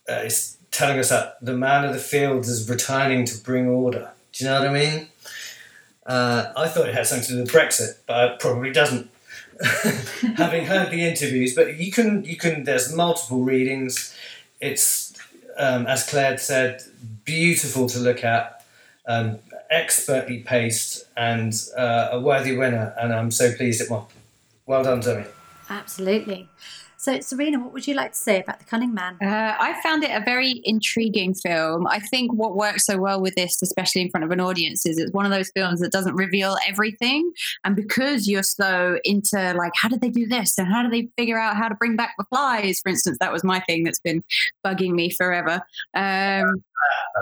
uh, 0.08 0.22
it's 0.24 0.56
telling 0.70 0.98
us 0.98 1.10
that 1.10 1.38
the 1.40 1.54
man 1.54 1.84
of 1.84 1.92
the 1.92 2.00
fields 2.00 2.48
is 2.48 2.68
returning 2.68 3.24
to 3.26 3.38
bring 3.38 3.68
order. 3.68 4.10
Do 4.32 4.44
you 4.44 4.50
know 4.50 4.60
what 4.60 4.68
I 4.68 4.72
mean? 4.72 5.08
Uh, 6.04 6.52
I 6.56 6.68
thought 6.68 6.88
it 6.88 6.94
had 6.94 7.06
something 7.06 7.28
to 7.28 7.32
do 7.34 7.40
with 7.42 7.52
Brexit, 7.52 7.98
but 8.06 8.32
it 8.32 8.40
probably 8.40 8.72
doesn't. 8.72 9.10
Having 10.36 10.66
heard 10.66 10.90
the 10.90 11.06
interviews, 11.06 11.54
but 11.54 11.76
you 11.76 11.92
can 11.92 12.24
you 12.24 12.36
can 12.36 12.64
there's 12.64 12.94
multiple 12.94 13.42
readings. 13.42 14.16
It's 14.60 15.12
um, 15.56 15.86
as 15.86 16.08
Claire 16.08 16.38
said, 16.38 16.82
beautiful 17.24 17.88
to 17.88 17.98
look 17.98 18.24
at, 18.24 18.64
um, 19.06 19.38
expertly 19.72 20.40
paced, 20.40 21.04
and 21.16 21.52
uh, 21.76 22.10
a 22.12 22.20
worthy 22.20 22.56
winner. 22.56 22.94
And 23.00 23.12
I'm 23.12 23.30
so 23.30 23.52
pleased 23.54 23.80
it 23.80 23.90
won. 23.90 24.04
Well 24.66 24.84
done, 24.84 25.02
Zoe. 25.02 25.24
Absolutely. 25.68 26.48
So, 26.98 27.18
Serena, 27.18 27.58
what 27.58 27.72
would 27.72 27.88
you 27.88 27.94
like 27.94 28.12
to 28.12 28.16
say 28.16 28.40
about 28.40 28.60
The 28.60 28.64
Cunning 28.64 28.94
Man? 28.94 29.16
Uh, 29.20 29.56
I 29.58 29.74
found 29.82 30.04
it 30.04 30.10
a 30.10 30.24
very 30.24 30.60
intriguing 30.62 31.34
film. 31.34 31.84
I 31.88 31.98
think 31.98 32.32
what 32.32 32.54
works 32.54 32.86
so 32.86 32.96
well 32.96 33.20
with 33.20 33.34
this, 33.34 33.60
especially 33.60 34.02
in 34.02 34.10
front 34.10 34.22
of 34.22 34.30
an 34.30 34.38
audience, 34.38 34.86
is 34.86 34.98
it's 34.98 35.12
one 35.12 35.24
of 35.24 35.32
those 35.32 35.50
films 35.50 35.80
that 35.80 35.90
doesn't 35.90 36.14
reveal 36.14 36.56
everything. 36.64 37.32
And 37.64 37.74
because 37.74 38.28
you're 38.28 38.44
so 38.44 39.00
into, 39.02 39.52
like, 39.54 39.72
how 39.74 39.88
did 39.88 40.00
they 40.00 40.10
do 40.10 40.28
this? 40.28 40.56
And 40.58 40.68
how 40.68 40.84
do 40.84 40.90
they 40.90 41.08
figure 41.18 41.40
out 41.40 41.56
how 41.56 41.66
to 41.66 41.74
bring 41.74 41.96
back 41.96 42.14
the 42.18 42.24
flies? 42.26 42.78
For 42.80 42.90
instance, 42.90 43.18
that 43.18 43.32
was 43.32 43.42
my 43.42 43.58
thing 43.58 43.82
that's 43.82 43.98
been 43.98 44.22
bugging 44.64 44.92
me 44.92 45.10
forever. 45.10 45.60
Um, 45.94 46.62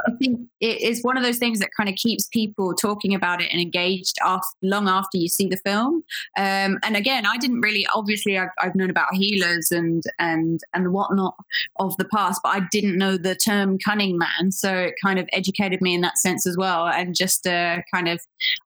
I 0.07 0.13
think 0.19 0.49
it 0.61 0.81
is 0.81 1.03
one 1.03 1.17
of 1.17 1.23
those 1.23 1.39
things 1.39 1.59
that 1.59 1.71
kind 1.77 1.89
of 1.89 1.95
keeps 1.97 2.29
people 2.29 2.75
talking 2.75 3.15
about 3.15 3.43
it 3.43 3.51
and 3.53 3.61
engaged 3.61 4.17
after, 4.25 4.47
long 4.63 4.89
after 4.89 5.19
you 5.19 5.29
see 5.29 5.49
the 5.49 5.57
film. 5.59 6.03
Um, 6.37 6.79
and 6.83 6.97
again, 6.97 7.27
I 7.27 7.37
didn't 7.39 7.61
really, 7.61 7.87
obviously, 7.95 8.39
I've, 8.39 8.49
I've, 8.61 8.75
known 8.75 8.91
about 8.91 9.13
healers 9.13 9.73
and 9.73 10.03
and 10.19 10.61
and 10.75 10.93
whatnot 10.93 11.35
of 11.81 11.97
the 11.97 12.05
past, 12.07 12.41
but 12.43 12.51
I 12.51 12.61
didn't 12.71 12.97
know 12.97 13.17
the 13.17 13.35
term 13.35 13.79
cunning 13.79 14.17
man, 14.17 14.53
so 14.53 14.75
it 14.75 14.95
kind 15.05 15.19
of 15.19 15.29
educated 15.33 15.83
me 15.83 15.95
in 15.95 16.01
that 16.03 16.19
sense 16.19 16.47
as 16.47 16.57
well. 16.57 16.87
And 16.87 17.15
just 17.15 17.47
uh, 17.47 17.79
kind 17.93 18.09
of, 18.09 18.21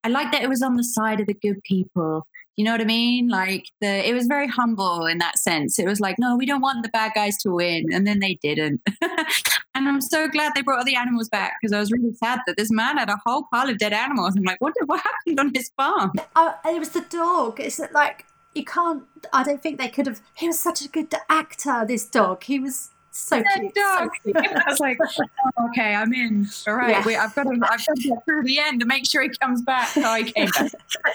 I 0.05 0.09
like 0.09 0.31
that 0.33 0.43
it 0.43 0.49
was 0.49 0.63
on 0.63 0.77
the 0.77 0.85
side 0.85 1.21
of 1.21 1.27
the 1.27 1.35
good 1.35 1.63
people 1.65 2.27
you 2.57 2.65
know 2.65 2.73
what 2.73 2.81
I 2.81 2.85
mean? 2.85 3.29
Like 3.29 3.65
the 3.81 4.09
it 4.09 4.15
was 4.15 4.27
very 4.27 4.47
humble 4.47 5.07
in 5.07 5.19
that 5.19 5.39
sense. 5.39 5.79
It 5.79 5.87
was 5.87 6.01
like, 6.01 6.19
no, 6.19 6.37
we 6.37 6.47
don't 6.47 6.61
want 6.61 6.83
the 6.83 6.89
bad 6.89 7.13
guys 7.15 7.37
to 7.39 7.51
win, 7.51 7.87
and 7.93 8.07
then 8.07 8.21
they 8.21 8.39
didn't. 8.43 8.81
and 9.03 9.89
I'm 9.89 10.01
so 10.01 10.29
glad 10.29 10.53
they 10.55 10.63
brought 10.63 10.79
all 10.79 10.85
the 10.85 10.97
animals 10.97 11.29
back 11.29 11.55
because 11.61 11.73
I 11.73 11.81
was 11.81 11.91
really 11.91 12.15
sad 12.15 12.41
that 12.47 12.57
this 12.57 12.71
man 12.71 12.97
had 12.97 13.11
a 13.11 13.19
whole 13.27 13.47
pile 13.53 13.69
of 13.69 13.79
dead 13.79 13.93
animals. 13.93 14.35
I'm 14.37 14.45
like, 14.45 14.61
what 14.61 14.75
did, 14.75 14.89
what 14.89 15.01
happened 15.01 15.41
on 15.41 15.53
his 15.55 15.71
farm? 15.77 16.13
Uh, 16.37 16.53
it 16.67 16.79
was 16.79 16.91
the 16.91 17.03
dog. 17.03 17.59
It's 17.59 17.81
like 17.93 18.25
you 18.55 18.65
can't. 18.65 19.03
I 19.33 19.43
don't 19.43 19.63
think 19.63 19.79
they 19.79 19.89
could 19.89 20.07
have. 20.07 20.21
He 20.35 20.47
was 20.47 20.61
such 20.61 20.85
a 20.85 20.89
good 20.89 21.13
actor. 21.29 21.85
This 21.87 22.07
dog. 22.07 22.45
He 22.45 22.59
was 22.59 22.91
so 23.17 23.43
cute. 23.55 23.75
Dog. 23.75 24.11
So 24.25 24.33
cute. 24.33 24.37
I 24.37 24.63
was 24.69 24.81
like, 24.81 24.99
oh, 25.01 25.69
okay, 25.69 25.95
I'm 25.95 26.13
in. 26.13 26.49
All 26.67 26.75
right, 26.75 26.91
yeah. 26.91 27.05
Wait, 27.05 27.17
I've 27.17 27.35
got 27.35 27.45
to, 27.45 27.53
I've 27.53 27.87
got 27.87 27.97
to 27.97 28.03
get 28.03 28.25
through 28.25 28.43
the 28.43 28.59
end 28.59 28.81
to 28.81 28.87
make 28.87 29.09
sure 29.09 29.23
he 29.23 29.29
comes 29.29 29.63
back. 29.63 29.89
So 29.89 30.15
he 30.15 30.33
came 30.33 30.49
back. 30.49 30.73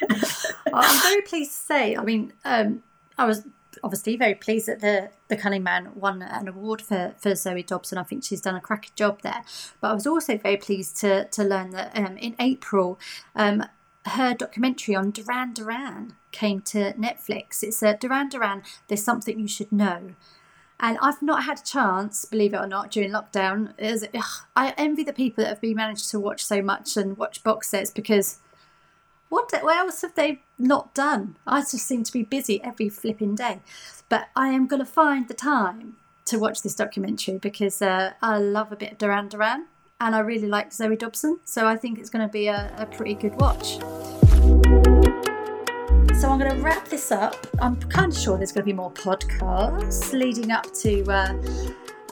I'm 0.73 1.01
very 1.01 1.21
pleased 1.21 1.51
to 1.51 1.57
say. 1.57 1.95
I 1.95 2.03
mean, 2.03 2.31
um, 2.45 2.83
I 3.17 3.25
was 3.25 3.45
obviously 3.83 4.15
very 4.15 4.35
pleased 4.35 4.67
that 4.67 4.79
the 4.79 5.09
the 5.27 5.35
Cunning 5.35 5.63
Man 5.63 5.91
won 5.93 6.21
an 6.21 6.47
award 6.47 6.81
for, 6.81 7.13
for 7.17 7.35
Zoe 7.35 7.63
Dobson. 7.63 7.97
I 7.97 8.03
think 8.03 8.23
she's 8.23 8.41
done 8.41 8.55
a 8.55 8.62
cracking 8.62 8.91
job 8.95 9.21
there. 9.21 9.43
But 9.81 9.91
I 9.91 9.93
was 9.93 10.07
also 10.07 10.38
very 10.38 10.57
pleased 10.57 10.97
to 11.01 11.25
to 11.25 11.43
learn 11.43 11.71
that 11.71 11.97
um, 11.97 12.17
in 12.17 12.35
April, 12.39 12.97
um, 13.35 13.65
her 14.05 14.33
documentary 14.33 14.95
on 14.95 15.12
Duran 15.12 15.53
Duran 15.53 16.15
came 16.31 16.62
to 16.62 16.93
Netflix. 16.93 17.62
It's 17.62 17.83
a 17.83 17.97
Duran 17.97 18.29
Duran. 18.29 18.63
There's 18.88 19.03
something 19.03 19.39
you 19.39 19.47
should 19.47 19.71
know. 19.71 20.15
And 20.79 20.97
I've 21.01 21.21
not 21.21 21.43
had 21.43 21.59
a 21.59 21.63
chance, 21.63 22.23
believe 22.25 22.53
it 22.53 22.57
or 22.57 22.67
not, 22.67 22.91
during 22.91 23.11
lockdown. 23.11 23.73
Is 23.77 24.07
I 24.55 24.73
envy 24.77 25.03
the 25.03 25.13
people 25.13 25.43
that 25.43 25.49
have 25.49 25.61
been 25.61 25.75
managed 25.75 26.09
to 26.11 26.19
watch 26.19 26.43
so 26.43 26.61
much 26.61 26.95
and 26.95 27.17
watch 27.17 27.43
box 27.43 27.69
sets 27.69 27.91
because 27.91 28.39
what, 29.27 29.51
what 29.61 29.77
else 29.77 30.01
have 30.01 30.15
they 30.15 30.41
not 30.57 30.93
done? 30.93 31.37
I 31.45 31.59
just 31.61 31.79
seem 31.79 32.03
to 32.03 32.11
be 32.11 32.23
busy 32.23 32.63
every 32.63 32.89
flipping 32.89 33.35
day. 33.35 33.59
But 34.07 34.29
I 34.35 34.47
am 34.49 34.67
going 34.67 34.79
to 34.79 34.91
find 34.91 35.27
the 35.27 35.33
time 35.33 35.97
to 36.25 36.39
watch 36.39 36.61
this 36.61 36.75
documentary 36.75 37.37
because 37.37 37.81
uh, 37.81 38.13
I 38.21 38.37
love 38.37 38.71
a 38.71 38.75
bit 38.75 38.93
of 38.93 38.97
Duran 38.97 39.29
Duran 39.29 39.67
and 39.99 40.15
I 40.15 40.19
really 40.19 40.47
like 40.47 40.71
Zoe 40.71 40.95
Dobson. 40.95 41.39
So 41.45 41.67
I 41.67 41.75
think 41.75 41.99
it's 41.99 42.09
going 42.09 42.25
to 42.27 42.31
be 42.31 42.47
a, 42.47 42.73
a 42.77 42.85
pretty 42.85 43.15
good 43.15 43.35
watch. 43.35 43.79
So 46.19 46.29
I'm 46.29 46.38
going 46.38 46.53
to 46.53 46.62
wrap 46.62 46.86
this 46.89 47.13
up. 47.13 47.47
I'm 47.62 47.77
kind 47.77 48.12
of 48.12 48.19
sure 48.19 48.36
there's 48.36 48.51
going 48.51 48.63
to 48.63 48.65
be 48.65 48.73
more 48.73 48.91
podcasts 48.91 50.12
leading 50.12 50.51
up 50.51 50.69
to 50.73 51.01
uh, 51.05 51.34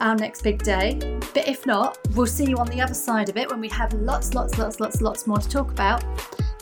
our 0.00 0.16
next 0.16 0.40
big 0.40 0.62
day. 0.62 1.18
But 1.34 1.46
if 1.46 1.66
not, 1.66 1.98
we'll 2.14 2.24
see 2.24 2.46
you 2.46 2.56
on 2.56 2.68
the 2.68 2.80
other 2.80 2.94
side 2.94 3.28
of 3.28 3.36
it 3.36 3.50
when 3.50 3.60
we 3.60 3.68
have 3.68 3.92
lots, 3.92 4.32
lots, 4.32 4.56
lots, 4.56 4.80
lots, 4.80 5.02
lots 5.02 5.26
more 5.26 5.36
to 5.36 5.46
talk 5.46 5.70
about 5.70 6.02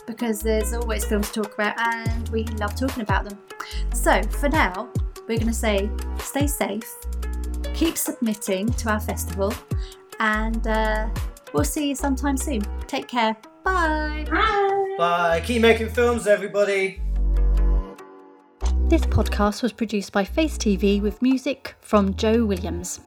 because 0.05 0.41
there's 0.41 0.73
always 0.73 1.05
films 1.05 1.31
to 1.31 1.41
talk 1.41 1.53
about 1.53 1.79
and 1.79 2.27
we 2.29 2.43
love 2.59 2.75
talking 2.75 3.01
about 3.01 3.23
them. 3.23 3.39
So 3.93 4.21
for 4.23 4.49
now, 4.49 4.89
we're 5.29 5.37
going 5.37 5.47
to 5.47 5.53
say 5.53 5.89
stay 6.19 6.47
safe, 6.47 6.93
keep 7.73 7.97
submitting 7.97 8.67
to 8.73 8.89
our 8.89 8.99
festival, 8.99 9.53
and 10.19 10.67
uh, 10.67 11.07
we'll 11.53 11.63
see 11.63 11.87
you 11.87 11.95
sometime 11.95 12.35
soon. 12.35 12.61
Take 12.87 13.07
care. 13.07 13.37
Bye. 13.63 14.25
Bye. 14.29 14.95
Bye. 14.97 15.41
Keep 15.45 15.61
making 15.61 15.89
films, 15.91 16.27
everybody. 16.27 16.99
This 18.89 19.01
podcast 19.01 19.63
was 19.63 19.73
produced 19.73 20.13
by 20.13 20.23
Face 20.23 20.57
TV 20.57 21.01
with 21.01 21.21
music 21.21 21.75
from 21.81 22.15
Joe 22.15 22.45
Williams. 22.45 23.01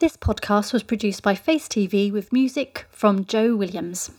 This 0.00 0.16
podcast 0.16 0.72
was 0.72 0.84
produced 0.84 1.24
by 1.24 1.34
Face 1.34 1.66
TV 1.66 2.12
with 2.12 2.32
music 2.32 2.86
from 2.88 3.24
Joe 3.24 3.56
Williams. 3.56 4.12